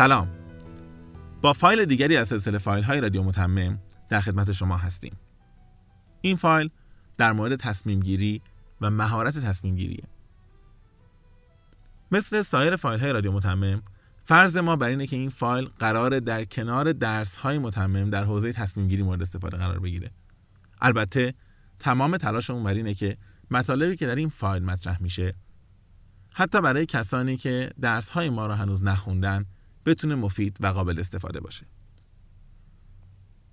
سلام. 0.00 0.28
با 1.40 1.52
فایل 1.52 1.84
دیگری 1.84 2.16
از 2.16 2.28
سلسله 2.28 2.58
فایل 2.58 2.84
های 2.84 3.00
رادیو 3.00 3.22
متمم 3.22 3.78
در 4.08 4.20
خدمت 4.20 4.52
شما 4.52 4.76
هستیم. 4.76 5.16
این 6.20 6.36
فایل 6.36 6.70
در 7.18 7.32
مورد 7.32 7.56
تصمیم 7.56 8.00
گیری 8.00 8.42
و 8.80 8.90
مهارت 8.90 9.38
تصمیم 9.38 9.74
گیریه 9.74 10.04
مثل 12.10 12.42
سایر 12.42 12.76
فایل 12.76 13.00
های 13.00 13.12
رادیو 13.12 13.32
متمم 13.32 13.82
فرض 14.24 14.56
ما 14.56 14.76
بر 14.76 14.88
اینه 14.88 15.06
که 15.06 15.16
این 15.16 15.30
فایل 15.30 15.68
قرار 15.78 16.20
در 16.20 16.44
کنار 16.44 16.92
درس 16.92 17.36
های 17.36 17.58
متمم 17.58 18.10
در 18.10 18.24
حوزه 18.24 18.52
تصمیم 18.52 18.88
گیری 18.88 19.02
مورد 19.02 19.22
استفاده 19.22 19.56
قرار 19.56 19.78
بگیره. 19.78 20.10
البته 20.80 21.34
تمام 21.78 22.16
تلاشمون 22.16 22.64
بر 22.64 22.74
اینه 22.74 22.94
که 22.94 23.16
مطالبی 23.50 23.96
که 23.96 24.06
در 24.06 24.14
این 24.14 24.28
فایل 24.28 24.64
مطرح 24.64 25.02
میشه 25.02 25.34
حتی 26.34 26.60
برای 26.60 26.86
کسانی 26.86 27.36
که 27.36 27.70
درس 27.80 28.08
های 28.08 28.30
ما 28.30 28.46
را 28.46 28.56
هنوز 28.56 28.82
نخوندن 28.82 29.46
بتونه 29.86 30.14
مفید 30.14 30.56
و 30.60 30.66
قابل 30.66 31.00
استفاده 31.00 31.40
باشه. 31.40 31.66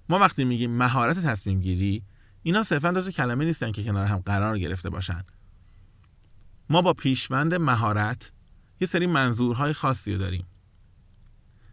ما 0.10 0.20
وقتی 0.20 0.46
میگیم 0.46 0.72
مهارت 0.72 1.20
تصمیم 1.20 1.60
گیری 1.60 2.04
اینا 2.44 2.64
صرفا 2.64 2.92
دو 2.92 3.12
کلمه 3.12 3.46
نیستن 3.46 3.72
که 3.72 3.84
کنار 3.84 4.06
هم 4.06 4.18
قرار 4.18 4.60
گرفته 4.60 4.90
باشن. 4.90 5.24
ما 6.70 6.82
با 6.82 6.94
پیشوند 6.94 7.54
مهارت 7.54 8.32
یه 8.82 8.88
سری 8.88 9.08
منظورهای 9.08 9.74
خاصی 9.74 10.12
رو 10.12 10.18
داریم. 10.18 10.46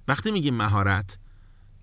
وقتی 0.09 0.31
میگیم 0.31 0.55
مهارت 0.55 1.19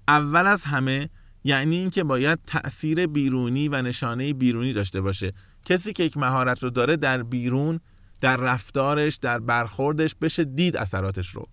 اول 0.07 0.47
از 0.47 0.63
همه 0.63 1.09
یعنی 1.43 1.75
اینکه 1.75 2.03
باید 2.03 2.39
تأثیر 2.47 3.07
بیرونی 3.07 3.67
و 3.67 3.81
نشانه 3.81 4.33
بیرونی 4.33 4.73
داشته 4.73 5.01
باشه. 5.01 5.33
کسی 5.65 5.93
که 5.93 6.03
یک 6.03 6.17
مهارت 6.17 6.63
رو 6.63 6.69
داره 6.69 6.97
در 6.97 7.23
بیرون 7.23 7.79
در 8.21 8.37
رفتارش 8.37 9.15
در 9.15 9.39
برخوردش 9.39 10.15
بشه 10.15 10.43
دید 10.43 10.77
اثراتش 10.77 11.29
رو. 11.29 11.47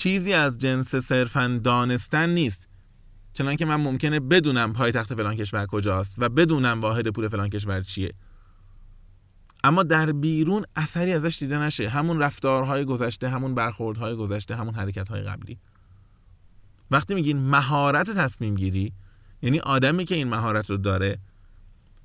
چیزی 0.00 0.32
از 0.32 0.58
جنس 0.58 0.94
صرفا 0.94 1.60
دانستن 1.64 2.30
نیست. 2.30 2.68
چنانکه 3.32 3.64
من 3.64 3.76
ممکنه 3.76 4.20
بدونم 4.20 4.72
پایتخت 4.72 5.14
فلان 5.14 5.36
کشور 5.36 5.66
کجاست 5.66 6.14
و 6.18 6.28
بدونم 6.28 6.80
واحد 6.80 7.08
پول 7.08 7.28
فلان 7.28 7.48
کشور 7.48 7.82
چیه. 7.82 8.14
اما 9.64 9.82
در 9.82 10.12
بیرون 10.12 10.64
اثری 10.76 11.12
ازش 11.12 11.38
دیده 11.38 11.58
نشه. 11.58 11.88
همون 11.88 12.18
رفتارهای 12.18 12.84
گذشته 12.84 13.28
همون 13.28 13.54
برخوردهای 13.54 14.16
گذشته 14.16 14.56
همون 14.56 14.74
حرکتهای 14.74 15.22
قبلی. 15.22 15.58
وقتی 16.90 17.14
میگین 17.14 17.38
مهارت 17.38 18.10
تصمیم 18.10 18.54
گیری 18.54 18.92
یعنی 19.42 19.60
آدمی 19.60 20.04
که 20.04 20.14
این 20.14 20.28
مهارت 20.28 20.70
رو 20.70 20.76
داره 20.76 21.18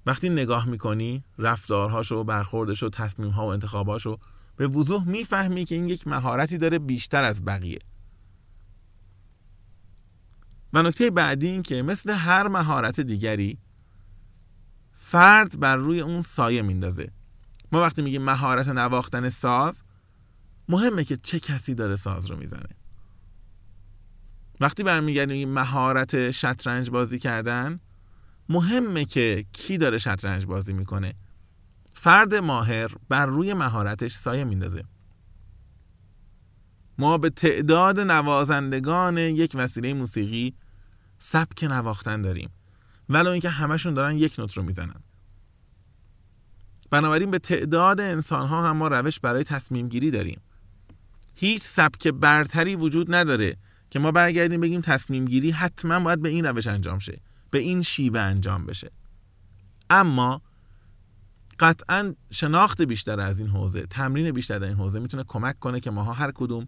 وقتی 0.05 0.29
نگاه 0.29 0.69
می‌کنی 0.69 1.23
رفتارهاشو 1.38 2.23
برخوردشو 2.23 2.89
تصمیمها 2.89 3.45
و 3.45 3.49
انتخاباشو 3.49 4.17
به 4.55 4.67
وضوح 4.67 5.07
می‌فهمی 5.07 5.65
که 5.65 5.75
این 5.75 5.89
یک 5.89 6.07
مهارتی 6.07 6.57
داره 6.57 6.79
بیشتر 6.79 7.23
از 7.23 7.45
بقیه. 7.45 7.79
و 10.73 10.83
نکته 10.83 11.11
بعدی 11.11 11.47
این 11.47 11.63
که 11.63 11.81
مثل 11.81 12.11
هر 12.11 12.47
مهارت 12.47 12.99
دیگری 12.99 13.57
فرد 14.97 15.59
بر 15.59 15.75
روی 15.75 15.99
اون 15.99 16.21
سایه 16.21 16.61
میندازه. 16.61 17.11
ما 17.71 17.81
وقتی 17.81 18.01
میگیم 18.01 18.21
مهارت 18.21 18.67
نواختن 18.67 19.29
ساز 19.29 19.81
مهمه 20.69 21.03
که 21.03 21.17
چه 21.17 21.39
کسی 21.39 21.75
داره 21.75 21.95
ساز 21.95 22.25
رو 22.25 22.37
می‌زنه. 22.37 22.69
وقتی 24.59 24.83
برمیگردیم 24.83 25.49
مهارت 25.49 26.31
شطرنج 26.31 26.89
بازی 26.89 27.19
کردن 27.19 27.79
مهمه 28.49 29.05
که 29.05 29.45
کی 29.53 29.77
داره 29.77 29.97
شطرنج 29.97 30.45
بازی 30.45 30.73
می‌کنه. 30.73 31.13
فرد 32.05 32.35
ماهر 32.35 32.91
بر 33.09 33.25
روی 33.25 33.53
مهارتش 33.53 34.13
سایه 34.13 34.43
میندازه. 34.43 34.83
ما 36.97 37.17
به 37.17 37.29
تعداد 37.29 37.99
نوازندگان 37.99 39.17
یک 39.17 39.51
وسیله 39.55 39.93
موسیقی 39.93 40.55
سبک 41.17 41.63
نواختن 41.63 42.21
داریم 42.21 42.49
ولو 43.09 43.29
اینکه 43.29 43.49
همشون 43.49 43.94
دارن 43.94 44.17
یک 44.17 44.39
نوت 44.39 44.57
رو 44.57 44.63
می‌زنن. 44.63 45.03
بنابراین 46.91 47.31
به 47.31 47.39
تعداد 47.39 48.01
انسان 48.01 48.47
ها 48.47 48.69
هم 48.69 48.77
ما 48.77 48.88
روش 48.88 49.19
برای 49.19 49.44
تصمیم 49.44 49.89
گیری 49.89 50.11
داریم. 50.11 50.41
هیچ 51.35 51.61
سبک 51.61 52.07
برتری 52.07 52.75
وجود 52.75 53.15
نداره 53.15 53.57
که 53.89 53.99
ما 53.99 54.11
برگردیم 54.11 54.61
بگیم 54.61 54.81
تصمیم 54.81 55.25
گیری 55.25 55.51
حتما 55.51 55.99
باید 55.99 56.21
به 56.21 56.29
این 56.29 56.45
روش 56.45 56.67
انجام 56.67 56.99
شه 56.99 57.21
به 57.49 57.59
این 57.59 57.81
شیوه 57.81 58.19
انجام 58.19 58.65
بشه. 58.65 58.91
اما 59.89 60.41
قطعا 61.59 62.16
شناخت 62.31 62.81
بیشتر 62.81 63.19
از 63.19 63.39
این 63.39 63.47
حوزه 63.47 63.85
تمرین 63.85 64.31
بیشتر 64.31 64.59
در 64.59 64.67
این 64.67 64.75
حوزه 64.75 64.99
می‌تونه 64.99 65.23
کمک 65.27 65.59
کنه 65.59 65.79
که 65.79 65.91
ماها 65.91 66.13
هر 66.13 66.31
کدوم 66.31 66.67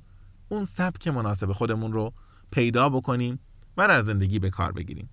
اون 0.49 0.65
سبک 0.65 1.07
مناسب 1.07 1.51
خودمون 1.51 1.93
رو 1.93 2.13
پیدا 2.51 2.89
بکنیم 2.89 3.39
و 3.77 3.87
در 3.87 4.01
زندگی 4.01 4.39
به 4.39 4.49
کار 4.49 4.71
بگیریم. 4.71 5.09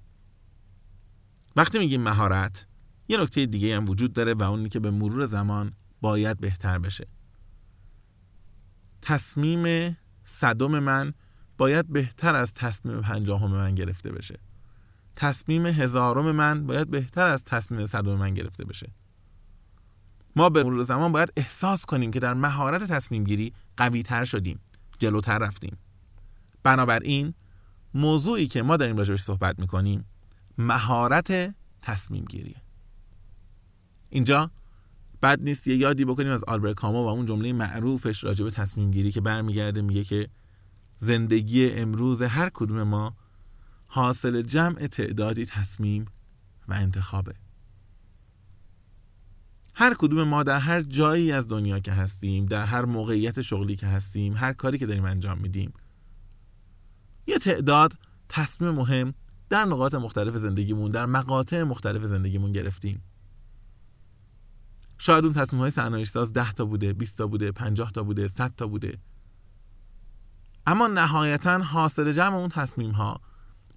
وقتی 1.56 1.78
میگیم 1.78 2.02
مهارت 2.02 2.66
یه 3.08 3.18
نکته 3.18 3.46
دیگه 3.46 3.76
هم 3.76 3.88
وجود 3.88 4.12
داره 4.12 4.34
و 4.34 4.42
اونی 4.42 4.68
که 4.68 4.80
به 4.80 4.90
مرور 4.90 5.26
زمان 5.26 5.72
باید 6.00 6.40
بهتر 6.40 6.78
بشه. 6.78 7.06
تصمیم 9.02 9.96
صدم 10.24 10.78
من 10.78 11.14
باید 11.58 11.92
بهتر 11.92 12.34
از 12.34 12.54
تصمیم 12.54 13.00
پنجاهم 13.00 13.50
من 13.50 13.74
گرفته 13.74 14.12
بشه. 14.12 14.38
تصمیم 15.16 15.66
هزارم 15.66 16.30
من 16.30 16.66
باید 16.66 16.90
بهتر 16.90 17.26
از 17.26 17.44
تصمیم 17.44 17.86
صدم 17.86 18.14
من 18.14 18.34
گرفته 18.34 18.64
بشه. 18.64 18.92
ما 20.36 20.48
به 20.48 20.62
مرور 20.62 20.82
زمان 20.82 21.12
باید 21.12 21.32
احساس 21.36 21.86
کنیم 21.86 22.10
که 22.10 22.20
در 22.20 22.34
مهارت 22.34 22.82
تصمیم 22.82 23.24
گیری 23.24 23.52
قوی 23.76 24.02
تر 24.02 24.24
شدیم 24.24 24.60
جلوتر 24.98 25.38
رفتیم. 25.38 25.76
بنابراین 26.62 27.34
موضوعی 27.94 28.46
که 28.46 28.62
ما 28.62 28.76
داریم 28.76 28.96
راجبش 28.96 29.22
صحبت 29.22 29.58
می‌کنیم 29.58 30.04
مهارت 30.58 31.54
تصمیم 31.82 32.24
گیریه. 32.24 32.62
اینجا 34.10 34.50
بد 35.22 35.40
نیست 35.42 35.68
یه 35.68 35.76
یادی 35.76 36.04
بکنیم 36.04 36.32
از 36.32 36.44
آلبرت 36.44 36.74
کامو 36.74 37.04
و 37.04 37.06
اون 37.06 37.26
جمله 37.26 37.52
معروفش 37.52 38.24
راجب 38.24 38.48
تصمیم 38.48 38.90
گیری 38.90 39.12
که 39.12 39.20
برمیگرده 39.20 39.82
میگه 39.82 40.04
که 40.04 40.28
زندگی 40.98 41.70
امروز 41.70 42.22
هر 42.22 42.50
کدوم 42.54 42.82
ما 42.82 43.16
حاصل 43.86 44.42
جمع 44.42 44.86
تعدادی 44.86 45.46
تصمیم 45.46 46.04
و 46.68 46.74
انتخابه. 46.74 47.34
هر 49.74 49.94
کدوم 49.98 50.22
ما 50.22 50.42
در 50.42 50.58
هر 50.58 50.82
جایی 50.82 51.32
از 51.32 51.48
دنیا 51.48 51.78
که 51.78 51.92
هستیم 51.92 52.46
در 52.46 52.66
هر 52.66 52.84
موقعیت 52.84 53.42
شغلی 53.42 53.76
که 53.76 53.86
هستیم 53.86 54.34
هر 54.36 54.52
کاری 54.52 54.78
که 54.78 54.86
داریم 54.86 55.04
انجام 55.04 55.38
میدیم 55.38 55.72
یه 57.26 57.38
تعداد 57.38 57.92
تصمیم 58.28 58.70
مهم 58.70 59.14
در 59.48 59.64
نقاط 59.64 59.94
مختلف 59.94 60.36
زندگیمون 60.36 60.90
در 60.90 61.06
مقاطع 61.06 61.62
مختلف 61.62 62.04
زندگیمون 62.04 62.52
گرفتیم. 62.52 63.02
شاید 64.98 65.24
اون 65.24 65.34
تصمیم 65.34 65.62
های 65.62 65.70
سرنوشت 65.70 66.12
ساز 66.12 66.32
10 66.32 66.52
تا 66.52 66.64
بوده 66.64 66.92
20 66.92 67.18
تا 67.18 67.26
بوده 67.26 67.52
50 67.52 67.90
تا 67.90 68.02
بوده 68.02 68.28
100 68.28 68.52
تا 68.56 68.66
بوده. 68.66 68.98
اما 70.66 70.86
نهایتا 70.86 71.58
حاصل 71.58 72.12
جمع 72.12 72.36
اون 72.36 72.48
تصمیم 72.48 72.90
ها 72.90 73.20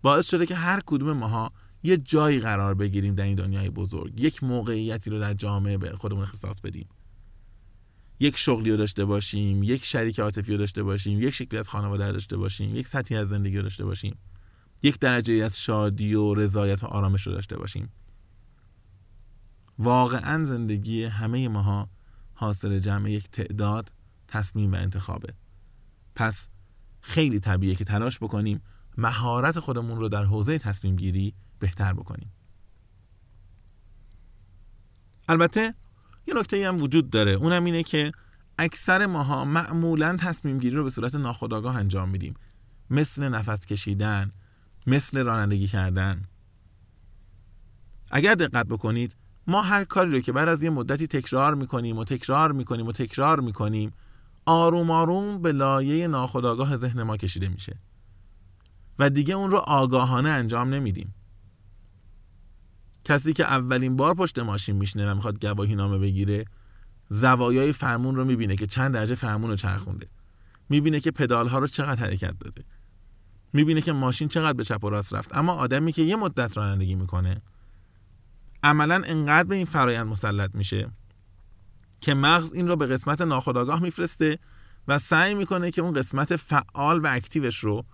باعث 0.01 0.29
شده 0.29 0.45
که 0.45 0.55
هر 0.55 0.81
کدوم 0.85 1.17
ماها 1.17 1.51
یه 1.87 1.97
جایی 1.97 2.39
قرار 2.39 2.73
بگیریم 2.73 3.15
در 3.15 3.23
این 3.23 3.35
دنیای 3.35 3.69
بزرگ. 3.69 4.19
یک 4.19 4.43
موقعیتی 4.43 5.09
رو 5.09 5.19
در 5.19 5.33
جامعه 5.33 5.77
به 5.77 5.91
خودمون 5.91 6.23
اختصاص 6.23 6.61
بدیم. 6.61 6.87
یک 8.19 8.37
شغلی 8.37 8.71
رو 8.71 8.77
داشته 8.77 9.05
باشیم 9.05 9.63
یک 9.63 9.85
شریک 9.85 10.19
عاطفی 10.19 10.51
رو 10.51 10.57
داشته 10.57 10.83
باشیم 10.83 11.21
یک 11.21 11.29
شکلی 11.29 11.59
از 11.59 11.69
خانواده 11.69 12.05
رو 12.05 12.11
داشته 12.11 12.37
باشیم 12.37 12.75
یک 12.75 12.87
سطحی 12.87 13.17
از 13.17 13.29
زندگی 13.29 13.57
رو 13.57 13.63
داشته 13.63 13.85
باشیم 13.85 14.17
یک 14.83 14.99
درجه 14.99 15.33
از 15.33 15.59
شادی 15.59 16.15
و 16.15 16.33
رضایت 16.33 16.83
و 16.83 16.87
آرامش 16.87 17.27
رو 17.27 17.33
داشته 17.33 17.57
باشیم. 17.57 17.89
واقعا 19.79 20.43
زندگی 20.43 21.03
همه 21.03 21.47
ماها 21.47 21.89
حاصل 22.33 22.79
جمع 22.79 23.11
یک 23.11 23.29
تعداد 23.31 23.91
تصمیم 24.27 24.71
و 24.71 24.75
انتخابه. 24.75 25.33
پس 26.15 26.49
خیلی 27.01 27.39
طبیعیه 27.39 27.75
که 27.75 27.85
تلاش 27.85 28.19
بکنیم 28.19 28.61
مهارت 28.97 29.59
خودمون 29.59 29.99
رو 29.99 30.09
در 30.09 30.23
حوزه 30.23 30.57
تصمیم 30.57 30.95
گیری 30.95 31.33
بهتر 31.59 31.93
بکنیم. 31.93 32.31
البته 35.29 35.73
یه 36.27 36.33
نکته 36.33 36.67
هم 36.67 36.81
وجود 36.81 37.09
داره. 37.09 37.31
اونم 37.31 37.65
اینه 37.65 37.83
که 37.83 38.11
اکثر 38.57 39.05
ماها 39.05 39.45
معمولا 39.45 40.17
تصمیم 40.19 40.59
گیری 40.59 40.75
رو 40.75 40.83
به 40.83 40.89
صورت 40.89 41.15
ناخودآگاه 41.15 41.77
انجام 41.77 42.09
میدیم. 42.09 42.33
مثل 42.89 43.29
نفس 43.29 43.65
کشیدن 43.65 44.31
مثل 44.87 45.23
رانندگی 45.23 45.67
کردن. 45.67 46.23
اگر 48.11 48.35
دقت 48.35 48.65
بکنید 48.65 49.15
ما 49.47 49.61
هر 49.61 49.83
کاری 49.83 50.11
رو 50.11 50.19
که 50.19 50.31
بعد 50.31 50.47
از 50.47 50.63
یه 50.63 50.69
مدتی 50.69 51.07
تکرار 51.07 51.55
می‌کنیم 51.55 51.97
و 51.97 52.03
تکرار 52.03 52.51
می‌کنیم 52.51 52.87
و 52.87 52.91
تکرار 52.91 53.39
می‌کنیم 53.39 53.93
آروم 54.45 54.91
آروم 54.91 55.41
به 55.41 55.51
لایه 55.51 56.07
ناخودآگاه 56.07 56.77
ذهن 56.77 57.03
ما 57.03 57.17
کشیده 57.17 57.49
میشه. 57.49 57.79
و 58.99 59.09
دیگه 59.09 59.33
اون 59.33 59.51
رو 59.51 59.57
آگاهانه 59.57 60.29
انجام 60.29 60.73
نمیدیم. 60.73 61.13
کسی 63.07 63.33
که 63.33 63.43
اولین 63.43 63.95
بار 63.95 64.13
پشت 64.13 64.39
ماشین 64.39 64.75
میشنه 64.75 65.11
و 65.11 65.15
می‌خواد 65.15 65.45
گواهی 65.45 65.75
نامه 65.75 65.97
بگیره 65.97 66.45
زوایای 67.09 67.73
فرمون 67.73 68.15
رو 68.15 68.25
می‌بینه 68.25 68.55
که 68.55 68.67
چند 68.67 68.93
درجه 68.93 69.15
فرمون 69.15 69.49
رو 69.49 69.55
چرخونده. 69.55 70.07
می‌بینه 70.69 70.99
که 70.99 71.11
پدال 71.11 71.47
ها 71.47 71.59
رو 71.59 71.67
چقدر 71.67 72.01
حرکت 72.01 72.39
داده. 72.39 72.63
می‌بینه 73.53 73.81
که 73.81 73.91
ماشین 73.91 74.27
چقدر 74.27 74.53
به 74.53 74.63
چپ 74.63 74.83
و 74.83 74.89
راست 74.89 75.13
رفت. 75.13 75.37
اما 75.37 75.53
آدمی 75.53 75.91
که 75.91 76.01
یه 76.01 76.15
مدت 76.15 76.57
رانندگی 76.57 76.95
می‌کنه 76.95 77.41
عملا 78.63 79.01
انقدر 79.05 79.47
به 79.47 79.55
این 79.55 79.65
فرایند 79.65 80.07
مسلط 80.07 80.55
میشه 80.55 80.91
که 82.01 82.13
مغز 82.13 82.53
این 82.53 82.67
رو 82.67 82.75
به 82.75 82.85
قسمت 82.85 83.21
ناخودآگاه 83.21 83.81
میفرسته 83.81 84.39
و 84.87 84.99
سعی 84.99 85.33
می‌کنه 85.33 85.71
که 85.71 85.81
اون 85.81 85.93
قسمت 85.93 86.35
فعال 86.35 86.99
و 86.99 87.07
اکتیوش 87.07 87.59
رو 87.59 87.85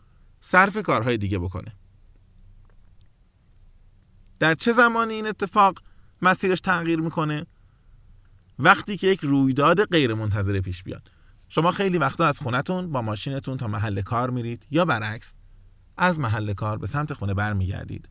صرف 0.42 0.84
کارهای 0.84 1.18
دیگه 1.18 1.40
بکنه. 1.40 1.76
در 4.40 4.56
چه 4.56 4.74
زمانی 4.74 5.14
این 5.14 5.28
اتفاق 5.28 5.80
مسیرش 6.22 6.60
تغییر 6.60 7.00
می‌کنه؟ 7.00 7.46
وقتی 8.60 8.98
که 8.98 9.08
یک 9.08 9.20
رویداد 9.20 9.86
غیر 9.86 10.14
منتظره 10.14 10.62
پیش 10.62 10.84
بیاد. 10.84 11.12
شما 11.50 11.72
خیلی 11.72 11.98
وقتا 11.98 12.26
از 12.28 12.40
خونتون 12.40 12.92
با 12.92 13.02
ماشینتون 13.02 13.58
تا 13.58 13.68
محل 13.68 14.02
کار 14.02 14.30
میرید 14.30 14.68
یا 14.72 14.86
برعکس 14.86 15.36
از 15.98 16.20
محل 16.20 16.54
کار 16.54 16.78
به 16.78 16.88
سمت 16.88 17.14
خونه 17.14 17.34
برمیگردید. 17.34 18.10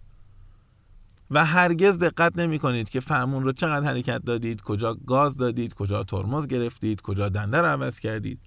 و 1.30 1.44
هرگز 1.44 1.98
دقت 1.98 2.38
نمی 2.38 2.58
کنید 2.58 2.88
که 2.88 3.00
فرمون 3.00 3.44
رو 3.44 3.52
چقدر 3.52 3.86
حرکت 3.86 4.24
دادید 4.24 4.62
کجا 4.62 4.94
گاز 4.94 5.36
دادید 5.36 5.74
کجا 5.74 6.04
ترمز 6.04 6.46
گرفتید 6.46 7.00
کجا 7.00 7.28
دنده 7.28 7.58
رو 7.58 7.66
عوض 7.66 7.98
کردید. 7.98 8.40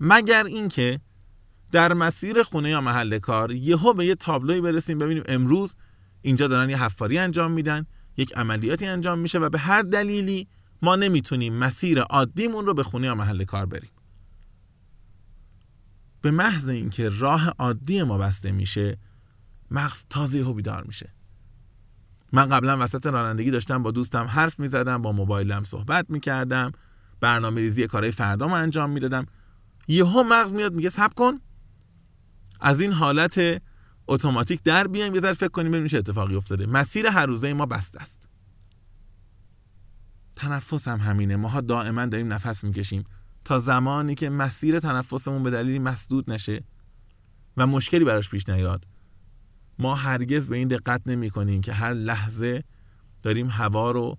مگر 0.00 0.44
اینکه 0.44 1.00
در 1.72 1.92
مسیر 1.92 2.42
خونه 2.42 2.70
یا 2.70 2.80
محل 2.80 3.18
کار 3.18 3.52
یهو 3.52 3.92
به 3.92 4.06
یه 4.06 4.14
تابلوی 4.14 4.60
برسیم 4.60 4.98
ببینیم 4.98 5.22
امروز 5.26 5.76
اینجا 6.22 6.48
دارن 6.48 6.70
یه 6.70 6.82
حفاری 6.82 7.18
انجام 7.18 7.52
میدن 7.52 7.86
یک 8.16 8.32
عملیاتی 8.36 8.86
انجام 8.86 9.18
میشه 9.18 9.38
و 9.38 9.48
به 9.48 9.58
هر 9.58 9.82
دلیلی 9.82 10.48
ما 10.82 10.96
نمی‌تونیم 10.96 11.54
مسیر 11.54 12.00
عادیمون 12.00 12.66
رو 12.66 12.74
به 12.74 12.82
خونه 12.82 13.06
یا 13.06 13.14
محل 13.14 13.44
کار 13.44 13.66
بریم. 13.66 13.90
به 16.22 16.30
محض 16.30 16.68
اینکه 16.68 17.08
راه 17.08 17.48
عادی 17.48 18.02
ما 18.02 18.18
بسته 18.18 18.52
میشه 18.52 18.98
مغز 19.70 20.04
تازه 20.10 20.42
و 20.42 20.54
بیدار 20.54 20.84
میشه. 20.84 21.12
من 22.32 22.46
قبلا 22.46 22.78
وسط 22.78 23.06
رانندگی 23.06 23.50
داشتم 23.50 23.82
با 23.82 23.90
دوستم 23.90 24.24
حرف 24.24 24.60
می‌زدم 24.60 25.02
با 25.02 25.12
موبایلم 25.12 25.64
صحبت 25.64 26.10
می‌کردم 26.10 26.72
برنامه 27.20 27.60
ریزی 27.60 27.86
کارهای 27.86 28.12
فردامو 28.12 28.54
انجام 28.54 28.90
می‌دادم. 28.90 29.26
یهو 29.88 30.22
مغز 30.22 30.52
میاد 30.52 30.74
میگه 30.74 30.88
سب 30.88 31.14
کن. 31.14 31.40
از 32.60 32.80
این 32.80 32.92
حالت 32.92 33.62
اتوماتیک 34.12 34.62
در 34.62 34.86
بیایم 34.86 35.14
یه 35.14 35.20
ذره 35.20 35.32
فکر 35.32 35.48
کنیم 35.48 35.70
ببینیم 35.72 35.88
چه 35.88 35.98
اتفاقی 35.98 36.34
افتاده. 36.34 36.66
مسیر 36.66 37.06
هر 37.06 37.26
روزه 37.26 37.52
ما 37.52 37.66
بسته 37.66 38.00
است. 38.02 38.28
تنفس 40.36 40.88
هم 40.88 41.00
همینه. 41.00 41.36
ماها 41.36 41.60
دائما 41.60 42.06
داریم 42.06 42.32
نفس 42.32 42.64
می‌کشیم. 42.64 43.04
تا 43.44 43.58
زمانی 43.58 44.14
که 44.14 44.30
مسیر 44.30 44.80
تنفسمون 44.80 45.42
به 45.42 45.50
دلیلی 45.50 45.78
مسدود 45.78 46.30
نشه 46.30 46.64
و 47.56 47.66
مشکلی 47.66 48.04
براش 48.04 48.28
پیش 48.28 48.48
نیاد 48.48 48.86
ما 49.78 49.94
هرگز 49.94 50.48
به 50.48 50.56
این 50.56 50.68
دقت 50.68 51.02
نمی 51.06 51.30
کنیم 51.30 51.60
که 51.60 51.72
هر 51.72 51.92
لحظه 51.92 52.64
داریم 53.22 53.48
هوا 53.50 53.90
رو 53.90 54.18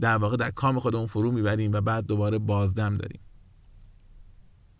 در 0.00 0.16
واقع 0.16 0.36
در 0.36 0.50
کام 0.50 0.78
خودمون 0.78 1.06
فرو 1.06 1.32
می‌بریم 1.32 1.72
و 1.72 1.80
بعد 1.80 2.06
دوباره 2.06 2.38
بازدم 2.38 2.96
داریم. 2.96 3.20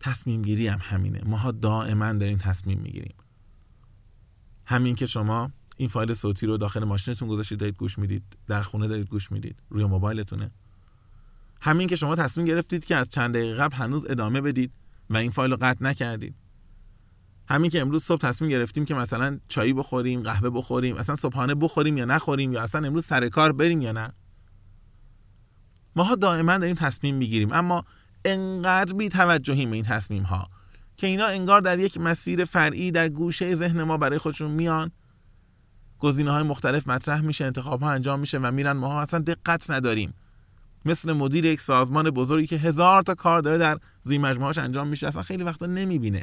تصمیم 0.01 0.43
گیری 0.43 0.69
هم 0.69 0.79
همینه. 0.83 1.21
ماها 1.27 1.51
دائما 1.51 2.13
داریم 2.13 2.39
تصمیم 2.39 2.81
می‌گیریم. 2.81 3.15
همین 4.71 4.95
که 4.95 5.07
شما 5.07 5.51
این 5.77 5.89
فایل 5.89 6.15
صوتی 6.15 6.47
رو 6.47 6.57
داخل 6.57 6.85
ماشینتون 6.85 7.29
گذاشتید 7.29 7.59
دارید 7.59 7.77
گوش 7.77 7.99
می‌دید 7.99 8.23
در 8.47 8.63
خونه 8.63 8.89
دارید 8.89 9.09
گوش 9.09 9.33
می‌دید 9.33 9.57
روی 9.71 9.85
موبایلتونه. 9.85 10.51
همین 11.61 11.89
که 11.89 11.97
شما 11.97 12.17
تصمیم 12.17 12.47
گرفتید 12.47 12.85
که 12.85 12.97
از 12.97 13.09
چند 13.09 13.35
دقیقه 13.35 13.59
قبل 13.59 13.77
هنوز 13.77 14.05
ادامه 14.11 14.41
بدید 14.41 14.73
و 15.11 15.17
این 15.17 15.31
فایل 15.31 15.51
رو 15.51 15.57
قطع 15.61 15.85
نکردید. 15.85 16.35
همین 17.49 17.71
که 17.71 17.81
امروز 17.81 18.05
صبح 18.05 18.21
تصمیم 18.21 18.51
گرفتیم 18.51 18.85
که 18.85 18.95
مثلا 18.95 19.41
چایی 19.49 19.73
بخوریم 19.73 20.23
قهوه 20.23 20.51
بخوریم 20.51 20.97
اصلا 20.97 21.17
صبحانه 21.17 21.55
بخوریم 21.55 21.97
یا 21.97 22.05
نخوریم 22.05 22.53
یا 22.53 22.63
اصلا 22.63 22.87
امروز 22.87 23.05
سر 23.05 23.29
کار 23.29 23.53
بریم 23.53 23.81
یا 23.81 23.93
نه. 23.93 24.13
ماها 25.97 26.15
دائما 26.15 26.59
داریم 26.59 26.77
تصمیم 26.77 27.15
می‌گیریم 27.15 27.53
اما 27.53 27.85
انقدر 28.25 28.93
بی 28.93 29.09
توجهیم 29.09 29.73
این 29.73 29.85
تصمیم 29.85 30.23
ها 30.23 30.49
که 31.01 31.07
اینا 31.07 31.27
انگار 31.27 31.61
در 31.61 31.79
یک 31.79 31.99
مسیر 31.99 32.45
فرعی 32.45 32.91
در 32.91 33.09
گوشه 33.09 33.55
ذهن 33.55 33.83
ما 33.83 33.97
برای 33.97 34.19
خودشون 34.19 34.51
میان. 34.51 34.91
گزینه 35.99 36.31
های 36.31 36.43
مختلف 36.43 36.89
مطرح 36.89 37.21
میشه 37.21 37.45
انتخاب 37.45 37.83
ها 37.83 37.91
انجام 37.91 38.21
میشه 38.21 38.39
و 38.39 38.51
میرن. 38.51 38.73
ما 38.73 39.01
اصلا 39.01 39.21
دقت 39.21 39.71
نداریم. 39.71 40.15
مثل 40.85 41.13
مدیر 41.13 41.45
یک 41.45 41.61
سازمان 41.61 42.11
بزرگی 42.11 42.47
که 42.47 42.57
هزار 42.57 43.03
تا 43.03 43.15
کار 43.15 43.41
داره 43.41 43.59
در 43.59 43.79
مجموعهاش 44.07 44.59
انجام 44.59 44.89
میشه 44.89 45.09
اصلا 45.09 45.23
خیلی 45.23 45.43
وقتا 45.43 45.67
نمی‌بینه. 45.67 46.23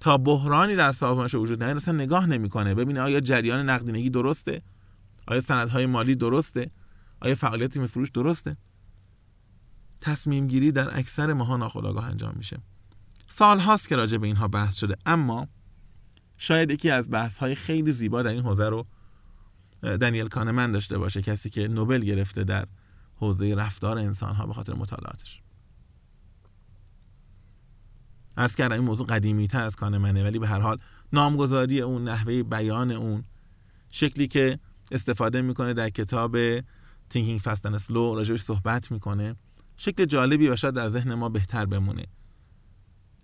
تا 0.00 0.18
بحرانی 0.18 0.76
در 0.76 0.92
سازمانش 0.92 1.34
وجود 1.34 1.62
نداره 1.62 1.76
اصلا 1.76 1.94
نگاه 1.94 2.26
نمی‌کنه. 2.26 2.74
ببینه 2.74 3.00
آیا 3.00 3.20
جریان 3.20 3.70
نقدینگی 3.70 4.10
درسته؟ 4.10 4.62
آیا 5.26 5.40
سندهای 5.40 5.86
مالی 5.86 6.14
درسته؟ 6.14 6.70
آیا 7.20 7.34
فعالیت 7.34 7.70
تیم 7.70 7.86
فروش 7.86 8.10
درسته؟ 8.10 8.56
تصمیم 10.00 10.46
گیری 10.46 10.72
در 10.72 10.98
اکثر 10.98 11.32
ماها 11.32 11.56
ناخودآگاه 11.56 12.04
انجام 12.04 12.34
میشه. 12.36 12.58
سال 13.28 13.58
هاست 13.58 13.88
که 13.88 13.96
راجع 13.96 14.18
به 14.18 14.26
اینها 14.26 14.48
بحث 14.48 14.76
شده. 14.76 14.96
اما 15.06 15.48
شاید 16.36 16.70
یکی 16.70 16.90
از 16.90 17.10
بحث 17.10 17.38
های 17.38 17.54
خیلی 17.54 17.92
زیبا 17.92 18.22
در 18.22 18.30
این 18.30 18.42
حوزه 18.42 18.68
رو 18.68 18.86
دنیل 19.82 20.28
کانمن 20.28 20.72
داشته 20.72 20.98
باشه 20.98 21.22
کسی 21.22 21.50
که 21.50 21.68
نوبل 21.68 22.00
گرفته 22.00 22.44
در 22.44 22.66
حوزه 23.16 23.54
رفتار 23.54 23.98
انسان 23.98 24.34
ها 24.34 24.46
به 24.46 24.52
خاطر 24.52 24.74
مطالعاتش. 24.74 25.42
عرض 28.36 28.54
کردم 28.54 28.74
این 28.74 28.84
موضوع 28.84 29.06
قدیمی 29.06 29.48
تر 29.48 29.62
از 29.62 29.76
کانمنه 29.76 30.24
ولی 30.24 30.38
به 30.38 30.48
هر 30.48 30.60
حال 30.60 30.78
نامگذاری 31.12 31.80
اون 31.80 32.08
نحوه 32.08 32.42
بیان 32.42 32.90
اون 32.90 33.24
شکلی 33.90 34.28
که 34.28 34.58
استفاده 34.92 35.42
می‌کنه 35.42 35.74
در 35.74 35.90
کتاب 35.90 36.60
Thinking 37.10 37.42
Fast 37.42 37.60
and 37.62 37.78
Slow 37.86 37.90
راجبش 37.90 38.42
صحبت 38.42 38.90
می‌کنه 38.90 39.36
شکل 39.76 40.04
جالبی 40.04 40.48
و 40.48 40.56
شاید 40.56 40.74
در 40.74 40.88
ذهن 40.88 41.14
ما 41.14 41.28
بهتر 41.28 41.66
بمونه. 41.66 42.06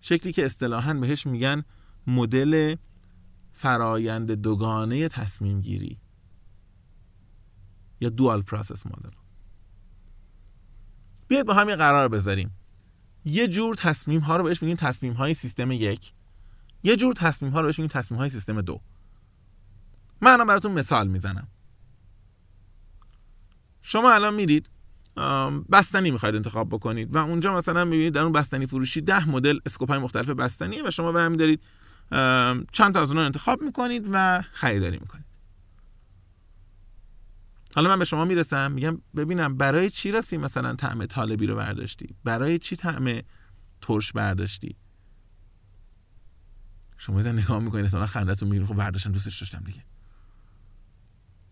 شکلی 0.07 0.33
که 0.33 0.45
اصطلاحا 0.45 0.95
بهش 0.95 1.27
میگن 1.27 1.65
مدل 2.07 2.77
فرایند 3.53 4.33
دوگانه 4.33 5.09
تصمیم 5.09 5.61
گیری 5.61 6.01
یا 8.01 8.09
دوال 8.09 8.43
پروسس 8.43 8.87
مدل 8.87 9.11
بیاید 11.29 11.47
با 11.47 11.55
هم 11.55 11.77
قرار 11.77 12.09
بذاریم. 12.09 12.51
یه 13.25 13.49
جور 13.49 13.75
تصمیم 13.75 14.21
ها 14.21 14.37
رو 14.37 14.45
بهش 14.45 14.63
میگیم 14.63 14.77
تصمیم 14.77 15.13
های 15.13 15.35
سیستم 15.35 15.71
یک. 15.71 16.13
یه 16.83 16.97
جور 16.97 17.15
تصمیم 17.15 17.53
ها 17.53 17.61
رو 17.61 17.67
بهش 17.67 17.79
میگیم 17.79 18.01
تصمیم 18.01 18.21
های 18.21 18.31
سیستم 18.31 18.61
دو. 18.61 18.81
من 20.21 20.45
براتون 20.45 20.73
مثال 20.73 21.09
می‌زنم. 21.09 21.49
شما 23.83 24.13
الان 24.13 24.35
میرید 24.35 24.71
بستنی 25.73 26.11
می‌خواید 26.11 26.35
انتخاب 26.35 26.69
بکنید. 26.69 27.15
و 27.15 27.19
اونجا 27.19 27.57
مثلا 27.57 27.85
می‌بینید 27.85 28.15
در 28.15 28.23
اون 28.23 28.33
بستنی 28.33 28.67
فروشی 28.67 29.01
ده 29.01 29.29
مدل 29.29 29.59
اسکوپ 29.67 29.91
های 29.91 29.99
مختلف 29.99 30.29
بستنیه 30.29 30.89
و 30.89 30.91
شما 30.91 31.13
برمی 31.13 31.37
دارید 31.37 31.61
چند 32.73 32.95
تا 32.95 33.03
از 33.03 33.09
اونها 33.09 33.25
انتخاب 33.25 33.63
می‌کنید 33.63 34.09
و 34.13 34.43
خریداری 34.53 34.99
می‌کنید. 34.99 35.25
حالا 37.75 37.89
من 37.89 37.99
به 37.99 38.05
شما 38.05 38.25
می‌رسم 38.25 38.73
میگم 38.73 39.01
ببینم 39.17 39.57
برای 39.57 39.91
چی 39.91 40.13
راستی 40.13 40.37
مثلا 40.37 40.75
طعم 40.75 41.07
طالبی 41.07 41.47
رو 41.47 41.57
برداشتی؟ 41.57 42.15
برای 42.25 42.59
چی 42.59 42.77
طعم 42.77 43.21
ترش 43.81 44.13
برداشتی؟ 44.13 44.77
شما 46.99 47.23
یه 47.23 47.33
نگاه 47.33 47.59
می‌کنید 47.59 47.85
اصلا 47.85 48.07
خندتون 48.07 48.49
می‌گیره. 48.49 48.67
خب 48.67 48.75
برداشتم 48.75 49.13
دوستش 49.13 49.41
داشتم 49.41 49.63
دیگه. 49.67 49.85